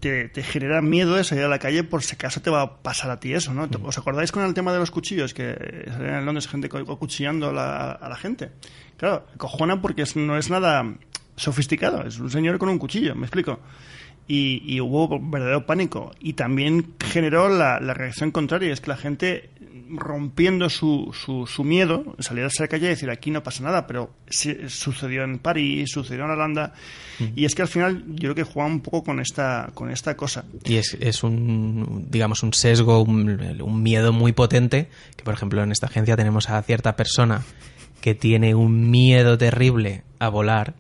te, 0.04 0.28
te 0.28 0.44
genera 0.44 0.82
miedo 0.82 1.16
de 1.16 1.24
salir 1.24 1.46
a 1.46 1.48
la 1.48 1.60
calle 1.60 1.86
por 1.86 2.04
si 2.04 2.16
acaso 2.16 2.42
te 2.42 2.50
va 2.50 2.62
a 2.62 2.78
pasar 2.82 3.10
a 3.10 3.22
ti 3.22 3.34
eso, 3.34 3.54
¿no? 3.54 3.70
¿Os 3.84 3.98
acordáis 3.98 4.34
con 4.34 4.44
el 4.44 4.54
tema 4.54 4.74
de 4.74 4.80
los 4.80 4.92
cuchillos? 4.92 5.34
Que 5.34 5.86
salían 5.88 6.16
en 6.16 6.26
Londres 6.26 6.50
gente 6.50 6.68
cuchillando 6.68 7.52
a 7.52 7.54
la, 7.54 7.92
a 7.94 8.10
la 8.10 8.18
gente. 8.18 8.52
Claro, 8.98 9.26
cojona 9.38 9.82
porque 9.82 10.04
no 10.16 10.38
es 10.38 10.50
nada 10.50 10.94
sofisticado, 11.38 12.06
es 12.06 12.20
un 12.20 12.30
señor 12.30 12.58
con 12.58 12.68
un 12.68 12.80
cuchillo, 12.80 13.16
me 13.16 13.28
explico. 13.28 13.62
Y, 14.28 14.62
y 14.66 14.82
hubo 14.82 15.22
verdadero 15.22 15.66
pánico. 15.66 16.12
Y 16.20 16.34
también 16.34 16.96
generó 17.00 17.48
la, 17.48 17.80
la 17.80 17.94
reacción 17.94 18.32
contraria, 18.32 18.74
es 18.74 18.82
que 18.82 18.90
la 18.90 18.98
gente 18.98 19.52
rompiendo 19.96 20.70
su, 20.70 21.14
su, 21.14 21.46
su 21.48 21.64
miedo, 21.64 22.16
salir 22.20 22.44
a 22.46 22.50
la 22.60 22.68
calle 22.68 22.86
y 22.86 22.90
decir 22.90 23.10
aquí 23.10 23.32
no 23.32 23.44
pasa 23.44 23.64
nada, 23.64 23.88
pero 23.88 24.12
sí, 24.30 24.56
sucedió 24.68 25.24
en 25.24 25.40
París, 25.40 25.92
sucedió 25.92 26.26
en 26.26 26.32
Holanda, 26.32 26.74
y 27.36 27.46
es 27.46 27.56
que 27.56 27.62
al 27.62 27.68
final 27.68 28.04
yo 28.08 28.34
creo 28.34 28.36
que 28.36 28.44
juega 28.44 28.68
un 28.68 28.82
poco 28.82 29.04
con 29.04 29.20
esta, 29.20 29.70
con 29.74 29.90
esta 29.90 30.16
cosa. 30.18 30.46
Y 30.66 30.76
es, 30.76 30.98
es 31.00 31.24
un, 31.24 32.08
digamos, 32.10 32.44
un 32.44 32.54
sesgo, 32.54 33.02
un, 33.04 33.30
un 33.62 33.84
miedo 33.84 34.12
muy 34.14 34.32
potente, 34.34 34.90
que 35.16 35.24
por 35.24 35.34
ejemplo 35.34 35.64
en 35.64 35.72
esta 35.72 35.88
agencia 35.88 36.16
tenemos 36.18 36.50
a 36.50 36.62
cierta 36.64 36.96
persona 36.96 37.42
que 38.02 38.16
tiene 38.16 38.56
un 38.56 38.90
miedo 38.92 39.38
terrible 39.38 40.04
a 40.20 40.30
volar, 40.30 40.74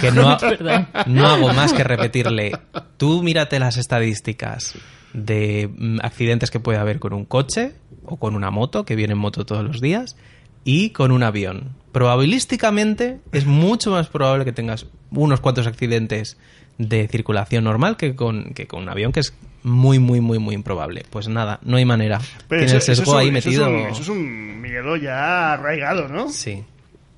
que 0.00 0.12
no, 0.12 0.28
ha- 0.30 1.04
no 1.06 1.26
hago 1.26 1.52
más 1.52 1.72
que 1.72 1.82
repetirle, 1.82 2.52
tú 2.96 3.22
mírate 3.22 3.58
las 3.58 3.76
estadísticas 3.76 4.74
de 5.12 5.68
mm, 5.76 5.98
accidentes 6.02 6.50
que 6.50 6.60
puede 6.60 6.78
haber 6.78 6.98
con 6.98 7.12
un 7.12 7.24
coche 7.24 7.72
o 8.04 8.16
con 8.16 8.34
una 8.34 8.50
moto, 8.50 8.84
que 8.84 8.96
viene 8.96 9.12
en 9.12 9.18
moto 9.18 9.44
todos 9.46 9.64
los 9.64 9.80
días, 9.80 10.16
y 10.64 10.90
con 10.90 11.10
un 11.12 11.22
avión. 11.22 11.70
Probabilísticamente 11.92 13.18
es 13.32 13.46
mucho 13.46 13.90
más 13.90 14.06
probable 14.08 14.44
que 14.44 14.52
tengas 14.52 14.86
unos 15.10 15.40
cuantos 15.40 15.66
accidentes 15.66 16.36
de 16.78 17.08
circulación 17.08 17.64
normal 17.64 17.96
que 17.96 18.14
con, 18.14 18.54
que 18.54 18.66
con 18.66 18.82
un 18.82 18.88
avión, 18.88 19.10
que 19.12 19.20
es 19.20 19.34
muy, 19.62 19.98
muy, 19.98 20.20
muy, 20.20 20.38
muy 20.38 20.54
improbable. 20.54 21.04
Pues 21.10 21.28
nada, 21.28 21.58
no 21.62 21.76
hay 21.76 21.84
manera. 21.84 22.20
Pero 22.48 22.60
Tiene 22.60 22.72
el 22.72 22.78
eso 22.78 22.86
sesgo 22.94 23.12
es 23.14 23.18
ahí 23.18 23.28
un- 23.28 23.36
eso 23.36 23.50
es 23.50 23.56
metido. 23.58 23.68
un- 23.70 23.86
Eso 23.88 24.02
es 24.02 24.08
un 24.08 24.60
miedo 24.62 24.96
ya 24.96 25.52
arraigado, 25.54 26.08
¿no? 26.08 26.28
Sí. 26.30 26.62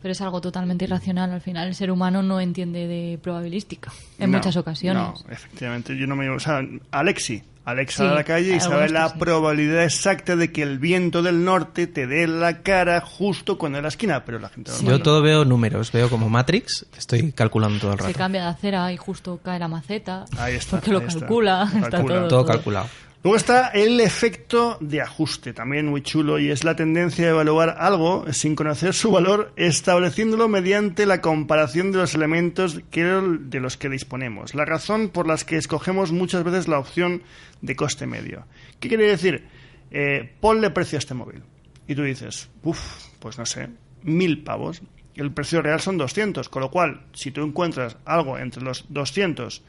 Pero 0.03 0.13
es 0.13 0.21
algo 0.21 0.41
totalmente 0.41 0.85
irracional. 0.85 1.31
Al 1.31 1.41
final, 1.41 1.69
el 1.69 1.75
ser 1.77 1.91
humano 1.91 2.23
no 2.23 2.41
entiende 2.41 2.87
de 2.89 3.19
probabilística 3.23 3.93
en 4.19 4.31
No, 4.33 4.39
muchas 4.39 4.57
ocasiones. 4.57 5.03
No, 5.03 5.15
efectivamente, 5.33 5.97
yo 5.97 6.07
no 6.09 6.17
me... 6.17 6.29
O 6.29 6.41
sea, 6.41 6.61
Alexi. 6.91 7.43
Alex 7.65 7.93
Sí, 7.93 7.99
sale 7.99 8.11
a 8.11 8.15
la 8.15 8.25
calle 8.25 8.57
y 8.57 8.59
sabe 8.61 8.89
la 8.89 9.11
sí. 9.11 9.15
probabilidad 9.21 9.85
exacta 9.85 10.35
de 10.35 10.51
que 10.51 10.63
el 10.65 10.81
viento 10.81 11.23
del 11.23 11.45
norte 11.45 11.87
te 11.87 12.09
dé 12.09 12.27
la 12.27 12.63
cara 12.63 13.01
justo 13.01 13.57
cuando 13.57 13.79
en 13.79 13.83
la 13.83 13.89
esquina, 13.89 14.25
pero 14.25 14.41
la 14.41 14.49
gente 14.49 14.73
normal 14.73 14.91
Yo 14.91 15.01
todo 15.01 15.23
veo 15.23 15.45
números, 15.45 15.93
veo 15.93 16.11
como 16.11 16.29
Matrix, 16.29 16.85
estoy 16.99 17.31
calculando 17.31 17.79
todo 17.79 17.93
el 17.93 17.99
Se 18.01 18.07
rato. 18.07 18.19
cambia 18.19 18.43
de 18.43 18.49
acera 18.49 18.93
y 18.93 18.97
justo 18.97 19.39
cae 19.45 19.61
la 19.61 19.69
maceta. 19.69 20.25
Ahí 20.39 20.57
está, 20.57 20.79
Porque 20.79 20.91
lo 20.91 20.99
ahí 20.99 21.07
está. 21.07 21.21
calcula. 21.21 21.59
Lo 21.61 21.65
Está 21.79 21.91
calcula. 21.91 22.15
todo, 22.17 22.29
Todo 22.29 22.45
calculado. 22.47 22.87
Luego 23.25 23.37
está 23.37 23.69
el 23.69 24.01
efecto 24.01 24.79
de 24.81 25.01
ajuste, 25.01 25.53
también 25.53 25.87
muy 25.87 26.03
chulo, 26.03 26.41
y 26.41 26.51
es 26.51 26.65
la 26.65 26.75
tendencia 26.75 27.27
a 27.27 27.31
evaluar 27.31 27.77
algo 27.79 28.25
sin 28.33 28.57
conocer 28.57 28.95
su 28.95 29.13
valor, 29.13 29.53
estableciéndolo 29.55 30.49
mediante 30.49 31.07
la 31.07 31.21
comparación 31.21 31.93
de 31.93 31.99
los 31.99 32.17
elementos 32.17 32.81
que- 32.91 33.05
de 33.05 33.61
los 33.61 33.77
que 33.77 33.89
disponemos. 33.89 34.57
La 34.57 34.65
razón 34.65 35.09
por 35.09 35.29
la 35.29 35.37
que 35.37 35.57
escogemos 35.57 36.11
muchas 36.11 36.43
veces 36.43 36.67
la 36.67 36.81
opción 36.81 37.23
de 37.61 37.77
coste 37.77 38.07
medio. 38.09 38.45
¿Qué 38.81 38.89
quiere 38.89 39.07
decir? 39.07 39.47
Eh, 39.93 40.35
ponle 40.41 40.71
precio 40.71 40.97
a 40.97 41.01
este 41.01 41.15
móvil. 41.15 41.43
Y 41.87 41.95
tú 41.95 42.03
dices, 42.03 42.49
uff, 42.65 42.81
pues 43.21 43.39
no 43.39 43.47
sé, 43.47 43.69
mil 44.03 44.43
pavos. 44.43 44.83
El 45.15 45.31
precio 45.31 45.63
real 45.63 45.81
son 45.81 45.97
200, 45.97 46.49
con 46.49 46.63
lo 46.63 46.71
cual, 46.73 47.03
si 47.13 47.31
tú 47.31 47.43
encuentras 47.45 47.97
algo 48.05 48.37
entre 48.39 48.63
los 48.65 48.87
200 48.89 49.63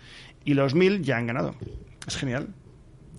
y 0.43 0.55
los 0.55 0.73
1000, 0.73 1.03
ya 1.03 1.17
han 1.17 1.27
ganado. 1.27 1.53
Es 2.07 2.15
genial. 2.17 2.47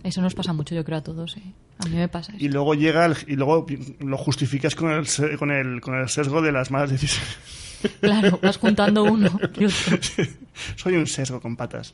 Eso 0.04 0.22
nos 0.22 0.34
pasa 0.36 0.52
mucho, 0.52 0.74
yo 0.76 0.84
creo, 0.84 0.98
a 0.98 1.02
todos. 1.02 1.36
¿eh? 1.38 1.42
A 1.78 1.86
mí 1.86 1.96
me 1.96 2.06
pasa 2.08 2.32
eso. 2.36 2.44
y 2.44 2.48
luego 2.48 2.74
llega 2.74 3.06
el- 3.06 3.16
y 3.26 3.34
luego 3.34 3.66
lo 4.00 4.16
justificas 4.16 4.76
con 4.76 4.90
el, 4.92 5.06
con 5.38 5.50
el 5.50 5.80
con 5.80 5.94
el 5.96 6.08
sesgo 6.08 6.40
de 6.42 6.52
las 6.52 6.70
malas 6.70 6.90
decisiones. 6.90 7.36
Claro, 8.00 8.38
vas 8.42 8.56
juntando 8.58 9.02
uno 9.12 9.28
y 9.58 9.64
otro. 9.64 9.98
Soy 10.76 10.94
un 10.96 11.06
sesgo 11.06 11.40
con 11.40 11.56
patas. 11.56 11.92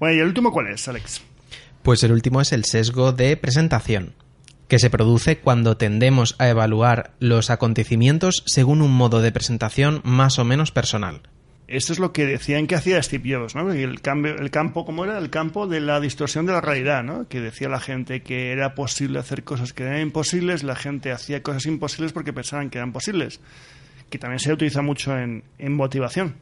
Bueno, 0.00 0.16
¿y 0.16 0.20
el 0.20 0.26
último 0.26 0.50
cuál 0.52 0.68
es, 0.68 0.88
Alex? 0.88 1.20
Pues 1.82 2.02
el 2.02 2.12
último 2.12 2.40
es 2.40 2.52
el 2.52 2.64
sesgo 2.64 3.12
de 3.12 3.36
presentación, 3.36 4.14
que 4.68 4.78
se 4.78 4.88
produce 4.90 5.38
cuando 5.38 5.76
tendemos 5.76 6.34
a 6.38 6.48
evaluar 6.48 7.12
los 7.20 7.50
acontecimientos 7.50 8.42
según 8.46 8.80
un 8.80 8.92
modo 8.92 9.20
de 9.20 9.30
presentación 9.32 10.00
más 10.04 10.38
o 10.38 10.44
menos 10.44 10.72
personal. 10.72 11.20
Esto 11.66 11.94
es 11.94 11.98
lo 11.98 12.12
que 12.12 12.26
decían 12.26 12.66
que 12.66 12.74
hacía 12.74 13.02
Steve 13.02 13.34
Jobs, 13.34 13.54
¿no? 13.54 13.72
El, 13.72 14.02
cambio, 14.02 14.36
el 14.36 14.50
campo, 14.50 14.84
¿cómo 14.84 15.04
era? 15.04 15.18
El 15.18 15.30
campo 15.30 15.66
de 15.66 15.80
la 15.80 15.98
distorsión 15.98 16.44
de 16.44 16.52
la 16.52 16.60
realidad, 16.60 17.02
¿no? 17.02 17.26
Que 17.26 17.40
decía 17.40 17.68
la 17.68 17.80
gente 17.80 18.22
que 18.22 18.52
era 18.52 18.74
posible 18.74 19.18
hacer 19.18 19.44
cosas 19.44 19.72
que 19.72 19.84
eran 19.84 20.00
imposibles, 20.00 20.62
la 20.62 20.76
gente 20.76 21.10
hacía 21.10 21.42
cosas 21.42 21.64
imposibles 21.66 22.12
porque 22.12 22.34
pensaban 22.34 22.68
que 22.68 22.78
eran 22.78 22.92
posibles. 22.92 23.40
Que 24.10 24.18
también 24.18 24.40
se 24.40 24.52
utiliza 24.52 24.82
mucho 24.82 25.16
en, 25.16 25.42
en 25.58 25.74
motivación. 25.74 26.34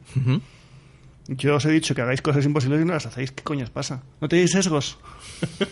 Yo 1.27 1.55
os 1.55 1.65
he 1.65 1.71
dicho 1.71 1.95
que 1.95 2.01
hagáis 2.01 2.21
cosas 2.21 2.45
imposibles 2.45 2.81
y 2.81 2.85
no 2.85 2.93
las 2.93 3.05
hacéis. 3.05 3.31
¿Qué 3.31 3.43
coño 3.43 3.63
os 3.63 3.69
pasa? 3.69 4.03
¿No 4.19 4.27
tenéis 4.27 4.51
sesgos? 4.51 4.99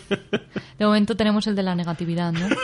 De 0.78 0.86
momento 0.86 1.14
tenemos 1.14 1.46
el 1.46 1.54
de 1.54 1.62
la 1.62 1.74
negatividad, 1.74 2.32
¿no? 2.32 2.48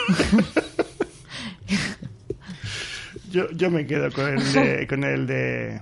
Yo, 3.31 3.49
yo 3.51 3.69
me 3.69 3.85
quedo 3.85 4.11
con 4.11 4.27
el 4.27 4.53
de, 4.53 4.87
con 4.87 5.03
el 5.03 5.27
de. 5.27 5.81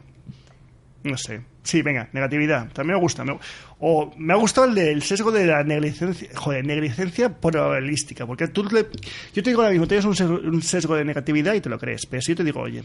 No 1.03 1.17
sé. 1.17 1.41
Sí, 1.63 1.81
venga, 1.81 2.09
negatividad. 2.13 2.71
También 2.73 2.95
me 2.97 3.01
gusta. 3.01 3.23
Me- 3.23 3.37
o 3.79 4.13
me 4.17 4.33
ha 4.33 4.35
gustado 4.37 4.67
el 4.67 4.75
del 4.75 5.01
sesgo 5.03 5.31
de 5.31 5.45
la 5.45 5.63
negligencia. 5.63 6.29
Joder, 6.35 6.65
negligencia 6.65 7.29
probabilística. 7.39 8.25
Porque 8.25 8.47
tú 8.47 8.63
le- 8.65 8.87
Yo 9.33 9.43
te 9.43 9.49
digo 9.49 9.61
ahora 9.61 9.71
mismo, 9.71 9.87
tienes 9.87 10.05
un 10.05 10.15
sesgo, 10.15 10.35
un 10.35 10.61
sesgo 10.61 10.95
de 10.95 11.05
negatividad 11.05 11.53
y 11.53 11.61
te 11.61 11.69
lo 11.69 11.77
crees. 11.77 12.05
Pero 12.05 12.21
si 12.21 12.31
yo 12.31 12.35
te 12.37 12.43
digo, 12.43 12.61
oye, 12.61 12.83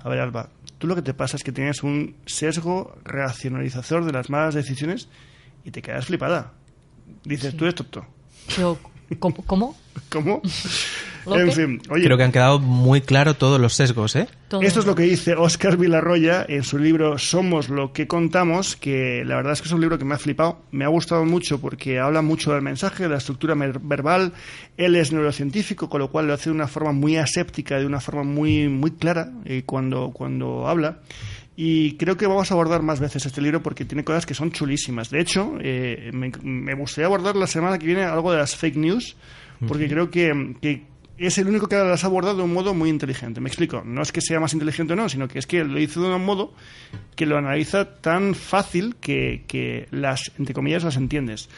a 0.00 0.08
ver, 0.08 0.18
Alba, 0.20 0.48
tú 0.78 0.86
lo 0.86 0.94
que 0.96 1.02
te 1.02 1.14
pasa 1.14 1.36
es 1.36 1.44
que 1.44 1.52
tienes 1.52 1.82
un 1.82 2.16
sesgo 2.26 2.96
racionalizador 3.04 4.04
de 4.04 4.12
las 4.12 4.28
malas 4.30 4.54
decisiones 4.54 5.08
y 5.64 5.70
te 5.70 5.80
quedas 5.82 6.06
flipada. 6.06 6.52
Dices, 7.24 7.52
Sí. 7.52 7.56
tú 7.56 7.64
eres 7.64 7.74
tonto. 7.76 8.06
Yo, 8.58 8.78
¿cómo? 9.18 9.36
¿Cómo? 9.46 9.76
¿Cómo? 10.10 10.42
¿Lo 11.26 11.38
en 11.38 11.52
fin, 11.52 11.82
oye. 11.90 12.04
Creo 12.04 12.16
que 12.16 12.22
han 12.22 12.32
quedado 12.32 12.58
muy 12.60 13.00
claros 13.00 13.36
todos 13.36 13.60
los 13.60 13.74
sesgos, 13.74 14.14
¿eh? 14.16 14.28
Todo. 14.48 14.62
Esto 14.62 14.80
es 14.80 14.86
lo 14.86 14.94
que 14.94 15.02
dice 15.02 15.34
Oscar 15.34 15.76
Vilarroya 15.76 16.46
en 16.48 16.62
su 16.62 16.78
libro 16.78 17.18
Somos 17.18 17.68
lo 17.68 17.92
que 17.92 18.06
contamos, 18.06 18.76
que 18.76 19.24
la 19.24 19.36
verdad 19.36 19.54
es 19.54 19.60
que 19.60 19.66
es 19.66 19.72
un 19.72 19.80
libro 19.80 19.98
que 19.98 20.04
me 20.04 20.14
ha 20.14 20.18
flipado, 20.18 20.62
me 20.70 20.84
ha 20.84 20.88
gustado 20.88 21.24
mucho 21.24 21.60
porque 21.60 21.98
habla 21.98 22.22
mucho 22.22 22.52
del 22.52 22.62
mensaje, 22.62 23.02
de 23.04 23.08
la 23.08 23.16
estructura 23.16 23.54
verbal. 23.54 24.32
Él 24.76 24.94
es 24.94 25.12
neurocientífico, 25.12 25.88
con 25.88 26.00
lo 26.00 26.10
cual 26.10 26.28
lo 26.28 26.34
hace 26.34 26.50
de 26.50 26.54
una 26.54 26.68
forma 26.68 26.92
muy 26.92 27.16
aséptica, 27.16 27.78
de 27.78 27.86
una 27.86 28.00
forma 28.00 28.22
muy, 28.22 28.68
muy 28.68 28.92
clara 28.92 29.32
eh, 29.44 29.64
cuando, 29.66 30.12
cuando 30.12 30.68
habla. 30.68 31.00
Y 31.56 31.96
creo 31.96 32.18
que 32.18 32.26
vamos 32.26 32.50
a 32.50 32.54
abordar 32.54 32.82
más 32.82 33.00
veces 33.00 33.24
este 33.24 33.40
libro 33.40 33.62
porque 33.62 33.86
tiene 33.86 34.04
cosas 34.04 34.26
que 34.26 34.34
son 34.34 34.52
chulísimas. 34.52 35.08
De 35.08 35.20
hecho, 35.20 35.54
eh, 35.60 36.10
me, 36.12 36.30
me 36.42 36.74
gustaría 36.74 37.06
abordar 37.06 37.34
la 37.34 37.46
semana 37.46 37.78
que 37.78 37.86
viene 37.86 38.04
algo 38.04 38.30
de 38.30 38.38
las 38.38 38.54
fake 38.54 38.76
news, 38.76 39.16
porque 39.66 39.88
creo 39.88 40.10
que, 40.10 40.54
que 40.60 40.84
es 41.18 41.38
el 41.38 41.48
único 41.48 41.68
que 41.68 41.76
las 41.76 42.04
ha 42.04 42.06
abordado 42.06 42.38
de 42.38 42.42
un 42.42 42.52
modo 42.52 42.74
muy 42.74 42.90
inteligente. 42.90 43.40
Me 43.40 43.48
explico. 43.48 43.82
No 43.84 44.02
es 44.02 44.12
que 44.12 44.20
sea 44.20 44.40
más 44.40 44.52
inteligente 44.52 44.92
o 44.92 44.96
no, 44.96 45.08
sino 45.08 45.28
que 45.28 45.38
es 45.38 45.46
que 45.46 45.64
lo 45.64 45.78
hizo 45.78 46.02
de 46.02 46.14
un 46.14 46.24
modo 46.24 46.52
que 47.14 47.26
lo 47.26 47.38
analiza 47.38 47.96
tan 48.00 48.34
fácil 48.34 48.96
que, 48.96 49.88
las, 49.90 50.32
entre 50.38 50.54
comillas, 50.54 50.84
las 50.84 50.96
entiendes. 50.96 51.48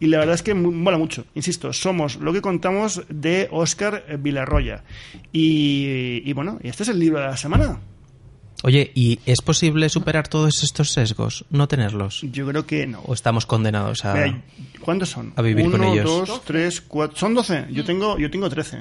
Y 0.00 0.08
la 0.08 0.18
verdad 0.18 0.34
es 0.34 0.42
que 0.42 0.54
mola 0.54 0.98
mucho. 0.98 1.24
Insisto, 1.34 1.72
somos 1.72 2.16
lo 2.16 2.32
que 2.32 2.42
contamos 2.42 3.02
de 3.08 3.48
Oscar 3.50 4.04
Villarroya. 4.18 4.82
Y, 5.32 6.22
y 6.24 6.32
bueno, 6.32 6.58
este 6.62 6.82
es 6.82 6.88
el 6.88 6.98
libro 6.98 7.20
de 7.20 7.26
la 7.26 7.36
semana. 7.36 7.78
Oye, 8.66 8.90
¿y 8.94 9.18
es 9.26 9.42
posible 9.42 9.90
superar 9.90 10.26
todos 10.26 10.62
estos 10.62 10.90
sesgos? 10.90 11.44
¿No 11.50 11.68
tenerlos? 11.68 12.22
Yo 12.22 12.46
creo 12.48 12.66
que 12.66 12.86
no. 12.86 13.00
¿O 13.00 13.12
estamos 13.12 13.44
condenados 13.44 14.06
a...? 14.06 14.14
Mira, 14.14 14.42
¿Cuántos 14.80 15.10
son? 15.10 15.34
a 15.36 15.42
vivir 15.42 15.66
Uno, 15.66 15.76
con 15.76 15.86
ellos. 15.86 16.06
dos, 16.26 16.42
tres, 16.46 16.80
cuatro. 16.80 17.14
Son 17.14 17.34
doce. 17.34 17.66
Yo 17.70 17.84
tengo, 17.84 18.18
yo 18.18 18.30
tengo 18.30 18.48
trece. 18.48 18.78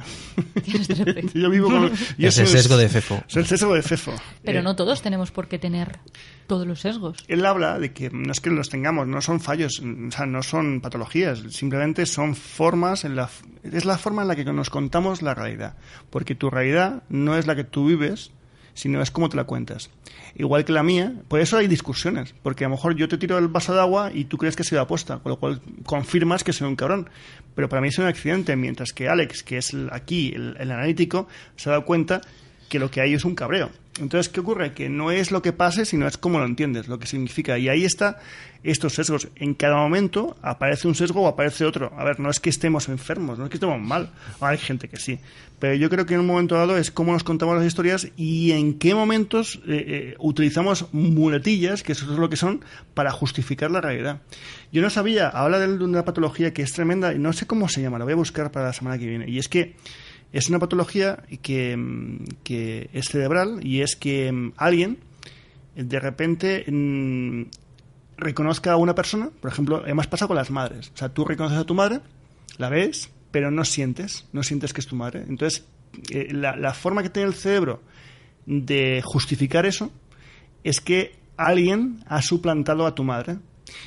Tienes 0.63 0.87
trece. 0.87 1.27
yo 1.37 1.49
vivo 1.49 1.67
con. 1.69 1.91
yo 2.17 2.29
Es 2.29 2.37
el 2.37 2.47
sesgo 2.47 2.77
de 2.77 2.87
Fefo. 2.87 3.21
Soy 3.27 3.41
el 3.41 3.47
sesgo 3.47 3.73
de 3.75 3.81
Fefo. 3.81 4.13
Pero 4.41 4.59
Eh, 4.59 4.63
no 4.63 4.77
todos 4.77 5.01
tenemos 5.01 5.31
por 5.31 5.49
qué 5.49 5.59
tener 5.59 5.99
todos 6.47 6.65
los 6.65 6.79
sesgos. 6.79 7.17
Él 7.27 7.45
habla 7.45 7.77
de 7.77 7.91
que 7.91 8.09
no 8.09 8.31
es 8.31 8.39
que 8.39 8.51
los 8.51 8.69
tengamos, 8.69 9.05
no 9.05 9.19
son 9.21 9.41
fallos, 9.41 9.81
o 9.81 10.11
sea, 10.11 10.25
no 10.25 10.43
son 10.43 10.79
patologías, 10.79 11.43
simplemente 11.49 12.05
son 12.05 12.35
formas, 12.37 13.03
en 13.03 13.17
la, 13.17 13.29
es 13.63 13.83
la 13.83 13.97
forma 13.97 14.21
en 14.21 14.29
la 14.29 14.37
que 14.37 14.45
nos 14.45 14.69
contamos 14.69 15.21
la 15.21 15.33
realidad. 15.35 15.75
Porque 16.09 16.35
tu 16.35 16.49
realidad 16.49 17.03
no 17.09 17.37
es 17.37 17.47
la 17.47 17.55
que 17.57 17.65
tú 17.65 17.85
vives, 17.85 18.31
sino 18.73 19.01
es 19.01 19.12
como 19.12 19.29
te 19.29 19.38
la 19.38 19.43
cuentas. 19.43 19.89
Igual 20.36 20.65
que 20.65 20.71
la 20.71 20.83
mía, 20.83 21.13
por 21.27 21.39
eso 21.39 21.57
hay 21.57 21.67
discusiones, 21.67 22.33
porque 22.41 22.65
a 22.65 22.67
lo 22.67 22.75
mejor 22.75 22.95
yo 22.95 23.07
te 23.07 23.17
tiro 23.17 23.38
el 23.38 23.47
vaso 23.47 23.73
de 23.73 23.79
agua 23.79 24.12
y 24.13 24.25
tú 24.25 24.38
crees 24.38 24.55
que 24.55 24.63
ha 24.63 24.65
sido 24.65 24.81
aposta, 24.81 25.19
con 25.19 25.31
lo 25.31 25.39
cual 25.39 25.62
confirmas 25.86 26.43
que 26.43 26.53
soy 26.53 26.67
un 26.67 26.75
cabrón. 26.75 27.09
Pero 27.55 27.69
para 27.69 27.81
mí 27.81 27.89
es 27.89 27.97
un 27.99 28.05
accidente, 28.05 28.55
mientras 28.55 28.93
que 28.93 29.07
Alex, 29.07 29.43
que 29.43 29.57
es 29.57 29.75
aquí 29.91 30.33
el, 30.36 30.55
el 30.59 30.71
analítico, 30.71 31.27
se 31.55 31.69
ha 31.69 31.73
dado 31.73 31.86
cuenta 31.86 32.21
que 32.69 32.79
lo 32.79 32.89
que 32.89 33.01
hay 33.01 33.13
es 33.13 33.25
un 33.25 33.36
cabreo. 33.36 33.69
Entonces, 33.99 34.32
¿qué 34.32 34.39
ocurre? 34.39 34.73
Que 34.73 34.89
no 34.89 35.12
es 35.12 35.32
lo 35.32 35.43
que 35.43 35.53
pase, 35.53 35.86
sino 35.86 36.08
es 36.08 36.17
cómo 36.17 36.39
lo 36.39 36.45
entiendes, 36.45 36.88
lo 36.88 36.97
que 36.97 37.06
significa. 37.06 37.60
Y 37.60 37.69
ahí 37.69 37.86
está 37.86 38.19
estos 38.63 38.93
sesgos. 38.93 39.27
En 39.36 39.53
cada 39.53 39.75
momento 39.75 40.36
aparece 40.41 40.88
un 40.88 40.95
sesgo 40.95 41.21
o 41.21 41.27
aparece 41.27 41.63
otro. 41.63 41.93
A 41.95 42.03
ver, 42.03 42.19
no 42.19 42.32
es 42.32 42.39
que 42.39 42.49
estemos 42.49 42.89
enfermos, 42.89 43.38
no 43.38 43.45
es 43.45 43.51
que 43.51 43.58
estemos 43.58 43.79
mal. 43.79 44.10
Hay 44.41 44.58
gente 44.58 44.88
que 44.88 44.97
sí. 44.97 45.19
Pero 45.60 45.75
yo 45.75 45.89
creo 45.89 46.06
que 46.06 46.15
en 46.15 46.21
un 46.21 46.25
momento 46.25 46.56
dado 46.56 46.75
es 46.77 46.89
cómo 46.89 47.13
nos 47.13 47.23
contamos 47.23 47.56
las 47.56 47.65
historias 47.65 48.08
y 48.17 48.51
en 48.51 48.79
qué 48.79 48.95
momentos 48.95 49.62
eh, 49.67 49.86
eh, 49.88 50.15
utilizamos 50.19 50.88
muletillas, 50.91 51.84
que 51.84 51.91
eso 51.91 52.12
es 52.12 52.17
lo 52.17 52.29
que 52.29 52.36
son, 52.36 52.65
para 52.95 53.12
justificar 53.12 53.69
la 53.69 53.79
realidad. 53.79 54.21
Yo 54.71 54.82
no 54.82 54.89
sabía, 54.89 55.29
habla 55.29 55.60
de 55.60 55.84
una 55.84 56.03
patología 56.03 56.51
que 56.51 56.63
es 56.63 56.73
tremenda 56.73 57.13
y 57.13 57.19
no 57.19 57.32
sé 57.32 57.45
cómo 57.45 57.69
se 57.69 57.82
llama, 57.82 57.99
la 57.99 58.06
voy 58.06 58.13
a 58.13 58.17
buscar 58.17 58.51
para 58.51 58.67
la 58.67 58.73
semana 58.73 58.97
que 58.97 59.06
viene. 59.06 59.29
Y 59.29 59.38
es 59.38 59.47
que 59.47 59.75
es 60.33 60.49
una 60.49 60.59
patología 60.59 61.23
que, 61.41 61.77
mm, 61.77 62.25
que 62.43 62.89
es 62.91 63.05
cerebral 63.05 63.65
y 63.65 63.81
es 63.81 63.95
que 63.95 64.31
mm, 64.31 64.53
alguien 64.57 64.97
eh, 65.75 65.83
de 65.83 65.99
repente 65.99 66.65
mm, 66.67 67.43
reconozca 68.17 68.73
a 68.73 68.77
una 68.77 68.95
persona, 68.95 69.29
por 69.39 69.51
ejemplo, 69.51 69.81
además 69.83 70.07
pasa 70.07 70.27
con 70.27 70.35
las 70.35 70.49
madres. 70.49 70.91
O 70.93 70.97
sea, 70.97 71.09
tú 71.09 71.23
reconoces 71.23 71.59
a 71.59 71.65
tu 71.65 71.75
madre, 71.75 72.01
la 72.57 72.69
ves, 72.69 73.11
pero 73.31 73.51
no 73.51 73.63
sientes, 73.63 74.27
no 74.33 74.43
sientes 74.43 74.73
que 74.73 74.81
es 74.81 74.87
tu 74.87 74.95
madre. 74.95 75.23
Entonces, 75.27 75.65
eh, 76.09 76.33
la, 76.33 76.55
la 76.55 76.73
forma 76.73 77.03
que 77.03 77.09
tiene 77.09 77.29
el 77.29 77.35
cerebro 77.35 77.81
de 78.45 79.01
justificar 79.03 79.65
eso 79.67 79.91
es 80.63 80.81
que 80.81 81.15
alguien 81.37 82.03
ha 82.07 82.21
suplantado 82.21 82.87
a 82.87 82.95
tu 82.95 83.03
madre. 83.03 83.37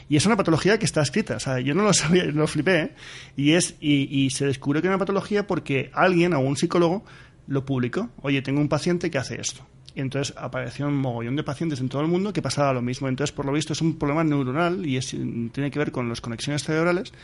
Y 0.08 0.16
es 0.16 0.26
una 0.26 0.36
patología 0.36 0.78
que 0.78 0.84
está 0.84 1.02
escrita. 1.02 1.36
O 1.36 1.40
sea, 1.40 1.60
yo 1.60 1.74
no 1.74 1.82
lo 1.82 1.92
sabía, 1.94 2.24
lo 2.24 2.46
flipé. 2.46 2.94
Y, 3.36 3.52
es, 3.52 3.74
y, 3.80 4.24
y 4.24 4.30
se 4.30 4.46
descubrió 4.46 4.82
que 4.82 4.88
era 4.88 4.96
una 4.96 5.00
patología 5.00 5.46
porque 5.46 5.90
alguien 5.92 6.34
o 6.34 6.40
un 6.40 6.56
psicólogo 6.56 7.04
lo 7.46 7.64
publicó. 7.64 8.10
Oye, 8.22 8.42
tengo 8.42 8.60
un 8.60 8.68
paciente 8.68 9.10
que 9.10 9.18
hace 9.18 9.40
esto. 9.40 9.66
Y 9.96 10.00
entonces 10.02 10.36
apareció 10.36 10.86
un 10.86 10.94
mogollón 10.94 11.36
de 11.36 11.42
pacientes 11.42 11.80
en 11.80 11.88
todo 11.88 12.02
el 12.02 12.08
mundo 12.08 12.30
que 12.30 12.42
pasaba 12.42 12.74
lo 12.74 12.82
mismo. 12.82 13.08
Entonces, 13.08 13.34
por 13.34 13.46
lo 13.46 13.52
visto, 13.52 13.72
es 13.72 13.80
un 13.80 13.98
problema 13.98 14.22
neuronal 14.22 14.84
y 14.84 14.98
es, 14.98 15.08
tiene 15.08 15.70
que 15.70 15.78
ver 15.78 15.90
con 15.90 16.10
las 16.10 16.20
conexiones 16.20 16.64
cerebrales. 16.64 17.14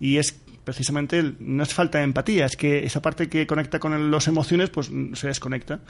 Y 0.00 0.16
es 0.16 0.34
precisamente, 0.64 1.34
no 1.38 1.62
es 1.62 1.74
falta 1.74 1.98
de 1.98 2.04
empatía, 2.04 2.46
es 2.46 2.56
que 2.56 2.86
esa 2.86 3.02
parte 3.02 3.28
que 3.28 3.46
conecta 3.46 3.78
con 3.78 4.10
las 4.10 4.28
emociones, 4.28 4.70
pues 4.70 4.90
se 5.12 5.26
desconecta. 5.28 5.80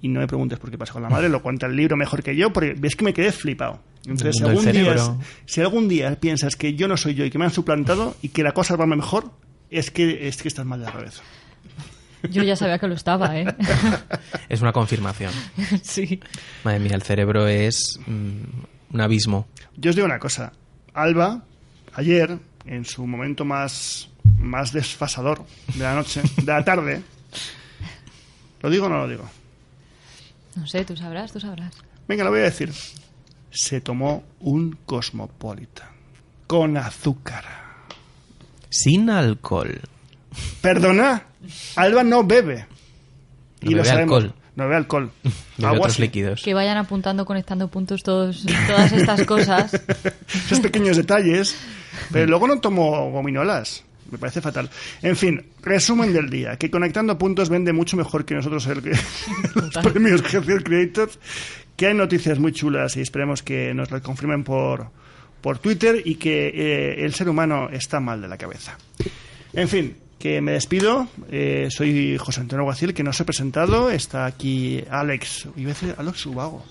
Y 0.00 0.08
no 0.08 0.20
me 0.20 0.28
preguntes 0.28 0.60
por 0.60 0.70
qué 0.70 0.78
pasa 0.78 0.92
con 0.92 1.02
la 1.02 1.08
madre, 1.08 1.28
lo 1.28 1.42
cuenta 1.42 1.66
el 1.66 1.74
libro 1.74 1.96
mejor 1.96 2.22
que 2.22 2.36
yo, 2.36 2.52
porque 2.52 2.74
ves 2.78 2.94
que 2.94 3.04
me 3.04 3.12
quedé 3.12 3.32
flipado. 3.32 3.80
Entonces, 4.06 4.36
si 4.36 4.44
algún, 4.44 4.70
día, 4.70 4.96
si 5.44 5.60
algún 5.60 5.88
día 5.88 6.20
piensas 6.20 6.54
que 6.54 6.74
yo 6.74 6.86
no 6.86 6.96
soy 6.96 7.14
yo 7.14 7.24
y 7.24 7.30
que 7.30 7.38
me 7.38 7.46
han 7.46 7.50
suplantado 7.50 8.14
y 8.22 8.28
que 8.28 8.44
la 8.44 8.52
cosa 8.52 8.76
va 8.76 8.86
mejor, 8.86 9.32
es 9.70 9.90
que, 9.90 10.28
es 10.28 10.40
que 10.40 10.46
estás 10.46 10.64
mal 10.64 10.78
de 10.78 10.86
la 10.86 10.92
cabeza. 10.92 11.22
Yo 12.30 12.42
ya 12.42 12.56
sabía 12.56 12.78
que 12.78 12.86
lo 12.86 12.94
estaba, 12.94 13.38
¿eh? 13.38 13.46
Es 14.48 14.60
una 14.60 14.72
confirmación. 14.72 15.32
sí. 15.82 16.20
Madre 16.64 16.80
mía, 16.80 16.94
el 16.94 17.02
cerebro 17.02 17.46
es 17.46 17.98
mm, 18.06 18.94
un 18.94 19.00
abismo. 19.00 19.46
Yo 19.76 19.90
os 19.90 19.96
digo 19.96 20.06
una 20.06 20.18
cosa. 20.18 20.52
Alba, 20.92 21.44
ayer, 21.94 22.38
en 22.66 22.84
su 22.84 23.06
momento 23.06 23.44
más, 23.44 24.08
más 24.38 24.72
desfasador 24.72 25.44
de 25.74 25.82
la 25.82 25.94
noche, 25.94 26.22
de 26.36 26.52
la 26.52 26.64
tarde, 26.64 27.02
¿lo 28.62 28.70
digo 28.70 28.86
o 28.86 28.88
no 28.88 28.98
lo 28.98 29.08
digo? 29.08 29.28
No 30.54 30.66
sé, 30.66 30.84
tú 30.84 30.96
sabrás, 30.96 31.32
tú 31.32 31.40
sabrás. 31.40 31.74
Venga, 32.06 32.24
lo 32.24 32.30
voy 32.30 32.40
a 32.40 32.44
decir. 32.44 32.72
Se 33.50 33.80
tomó 33.80 34.24
un 34.40 34.78
Cosmopolitan 34.84 35.88
con 36.46 36.76
azúcar. 36.76 37.44
Sin 38.68 39.10
alcohol. 39.10 39.80
Perdona, 40.60 41.24
Alba 41.76 42.02
no 42.04 42.24
bebe. 42.24 42.66
No 43.62 43.70
bebe 43.76 43.90
alcohol. 43.90 44.34
No 44.56 44.64
bebe 44.64 44.76
alcohol. 44.76 45.10
Bebe 45.56 45.68
Agua 45.68 45.78
otros 45.80 45.94
sí. 45.94 46.02
líquidos. 46.02 46.42
Que 46.42 46.52
vayan 46.52 46.76
apuntando, 46.78 47.24
conectando 47.24 47.68
puntos 47.68 48.02
todos, 48.02 48.44
todas 48.66 48.92
estas 48.92 49.24
cosas. 49.24 49.72
Esos 50.28 50.60
pequeños 50.60 50.96
detalles. 50.96 51.56
Pero 52.12 52.26
luego 52.26 52.48
no 52.48 52.60
tomo 52.60 53.10
gominolas. 53.10 53.84
Me 54.10 54.18
parece 54.18 54.40
fatal. 54.40 54.68
En 55.02 55.16
fin, 55.16 55.44
resumen 55.62 56.12
del 56.12 56.28
día. 56.28 56.56
Que 56.56 56.70
Conectando 56.70 57.16
Puntos 57.18 57.48
vende 57.48 57.72
mucho 57.72 57.96
mejor 57.96 58.24
que 58.24 58.34
nosotros 58.34 58.66
el, 58.66 58.82
los 59.54 59.78
premios 59.78 60.22
Creators. 60.22 61.18
Que 61.76 61.88
hay 61.88 61.94
noticias 61.94 62.38
muy 62.38 62.52
chulas 62.52 62.96
y 62.96 63.00
esperemos 63.00 63.42
que 63.42 63.74
nos 63.74 63.90
las 63.90 64.02
confirmen 64.02 64.44
por, 64.44 64.90
por 65.40 65.58
Twitter 65.58 66.00
y 66.04 66.16
que 66.16 66.48
eh, 66.48 67.04
el 67.04 67.14
ser 67.14 67.28
humano 67.28 67.68
está 67.70 67.98
mal 67.98 68.20
de 68.20 68.28
la 68.28 68.38
cabeza. 68.38 68.78
En 69.52 69.68
fin, 69.68 69.96
que 70.18 70.40
me 70.40 70.52
despido. 70.52 71.06
Eh, 71.30 71.68
soy 71.70 72.16
José 72.18 72.40
Antonio 72.40 72.64
Guacil, 72.64 72.94
que 72.94 73.02
no 73.02 73.10
os 73.10 73.20
he 73.20 73.24
presentado. 73.24 73.90
Está 73.90 74.24
aquí 74.26 74.82
Alex. 74.90 75.48
Iba 75.56 75.70
a 75.70 75.74
decir 75.74 75.94
Alex 75.98 76.26
Ubago. 76.26 76.64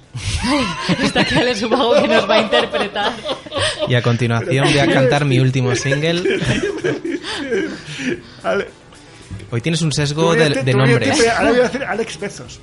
Está 1.04 1.22
aquí 1.22 1.36
Alex 1.36 1.62
Ubago 1.64 2.02
que 2.02 2.08
nos 2.08 2.30
va 2.30 2.36
a 2.36 2.42
interpretar. 2.42 3.14
Y 3.88 3.96
a 3.96 4.02
continuación 4.02 4.66
voy 4.66 4.80
a 4.80 4.88
cantar 4.92 5.26
mi 5.26 5.40
último 5.40 5.76
single. 5.76 6.24
Ale- 8.44 8.68
Hoy 9.52 9.62
tienes 9.62 9.82
un 9.84 9.92
sesgo 9.92 10.34
de, 10.34 10.50
de 10.64 10.74
nombres. 10.74 11.28
Ahora 11.38 11.52
voy 11.52 11.60
a 11.60 11.64
decir 11.64 11.84
Alex 11.84 12.20
Bezos. 12.20 12.60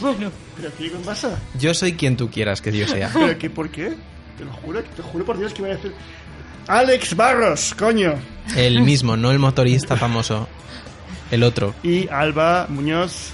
Bueno, 0.00 0.30
¿Pero 0.56 0.70
qué 0.78 0.90
pasa? 1.04 1.38
Yo 1.58 1.72
soy 1.72 1.94
quien 1.94 2.16
tú 2.16 2.30
quieras 2.30 2.60
que 2.60 2.72
yo 2.76 2.86
sea. 2.86 3.10
¿Pero 3.12 3.38
qué, 3.38 3.48
por 3.48 3.70
qué? 3.70 3.94
Te 4.36 4.44
lo 4.44 4.52
juro, 4.52 4.82
te 4.82 5.02
juro 5.02 5.24
por 5.24 5.38
Dios 5.38 5.54
que 5.54 5.62
voy 5.62 5.70
a 5.70 5.76
decir... 5.76 5.92
Alex 6.68 7.14
Barros, 7.16 7.74
coño. 7.78 8.14
El 8.56 8.82
mismo, 8.82 9.16
no 9.16 9.30
el 9.30 9.38
motorista 9.38 9.96
famoso. 9.96 10.48
El 11.30 11.42
otro. 11.42 11.74
Y 11.82 12.08
Alba 12.08 12.66
Muñoz. 12.68 13.30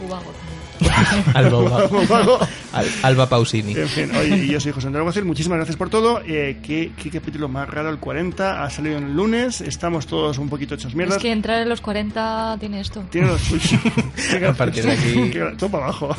Ubago. 0.00 0.32
Alba, 1.34 1.58
Uba- 1.58 1.84
Ubago. 1.86 2.38
Al- 2.72 2.88
Alba 3.02 3.28
Pausini. 3.28 3.74
En 3.74 3.88
fin, 3.88 4.10
hoy 4.16 4.48
yo 4.48 4.60
soy 4.60 4.72
José 4.72 4.88
Antonio 4.88 5.04
Guacil. 5.04 5.24
Muchísimas 5.24 5.56
gracias 5.58 5.76
por 5.76 5.88
todo. 5.88 6.20
Eh, 6.26 6.58
¿qué, 6.62 6.90
qué 7.00 7.10
capítulo 7.10 7.48
más 7.48 7.68
raro 7.68 7.90
el 7.90 7.98
40. 7.98 8.62
Ha 8.64 8.70
salido 8.70 8.98
el 8.98 9.14
lunes. 9.14 9.60
Estamos 9.60 10.06
todos 10.06 10.38
un 10.38 10.48
poquito 10.48 10.74
hechos 10.74 10.94
mierdas. 10.94 11.16
Es 11.18 11.22
que 11.22 11.30
entrar 11.30 11.62
en 11.62 11.68
los 11.68 11.80
40 11.80 12.56
tiene 12.58 12.80
esto. 12.80 13.04
Tiene 13.10 13.28
los 13.28 13.40
suyo. 13.40 13.78
A 14.48 14.52
partir 14.52 14.84
de 14.84 14.92
aquí- 14.92 15.30
Todo 15.58 15.70
para 15.70 15.84
abajo. 15.84 16.14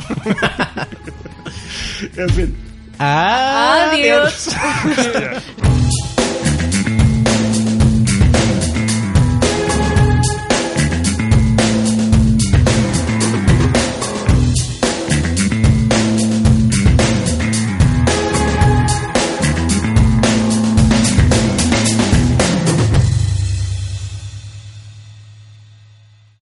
en 2.16 2.30
fin. 2.30 2.56
Adiós. 2.98 4.48
Hostia. 4.98 5.42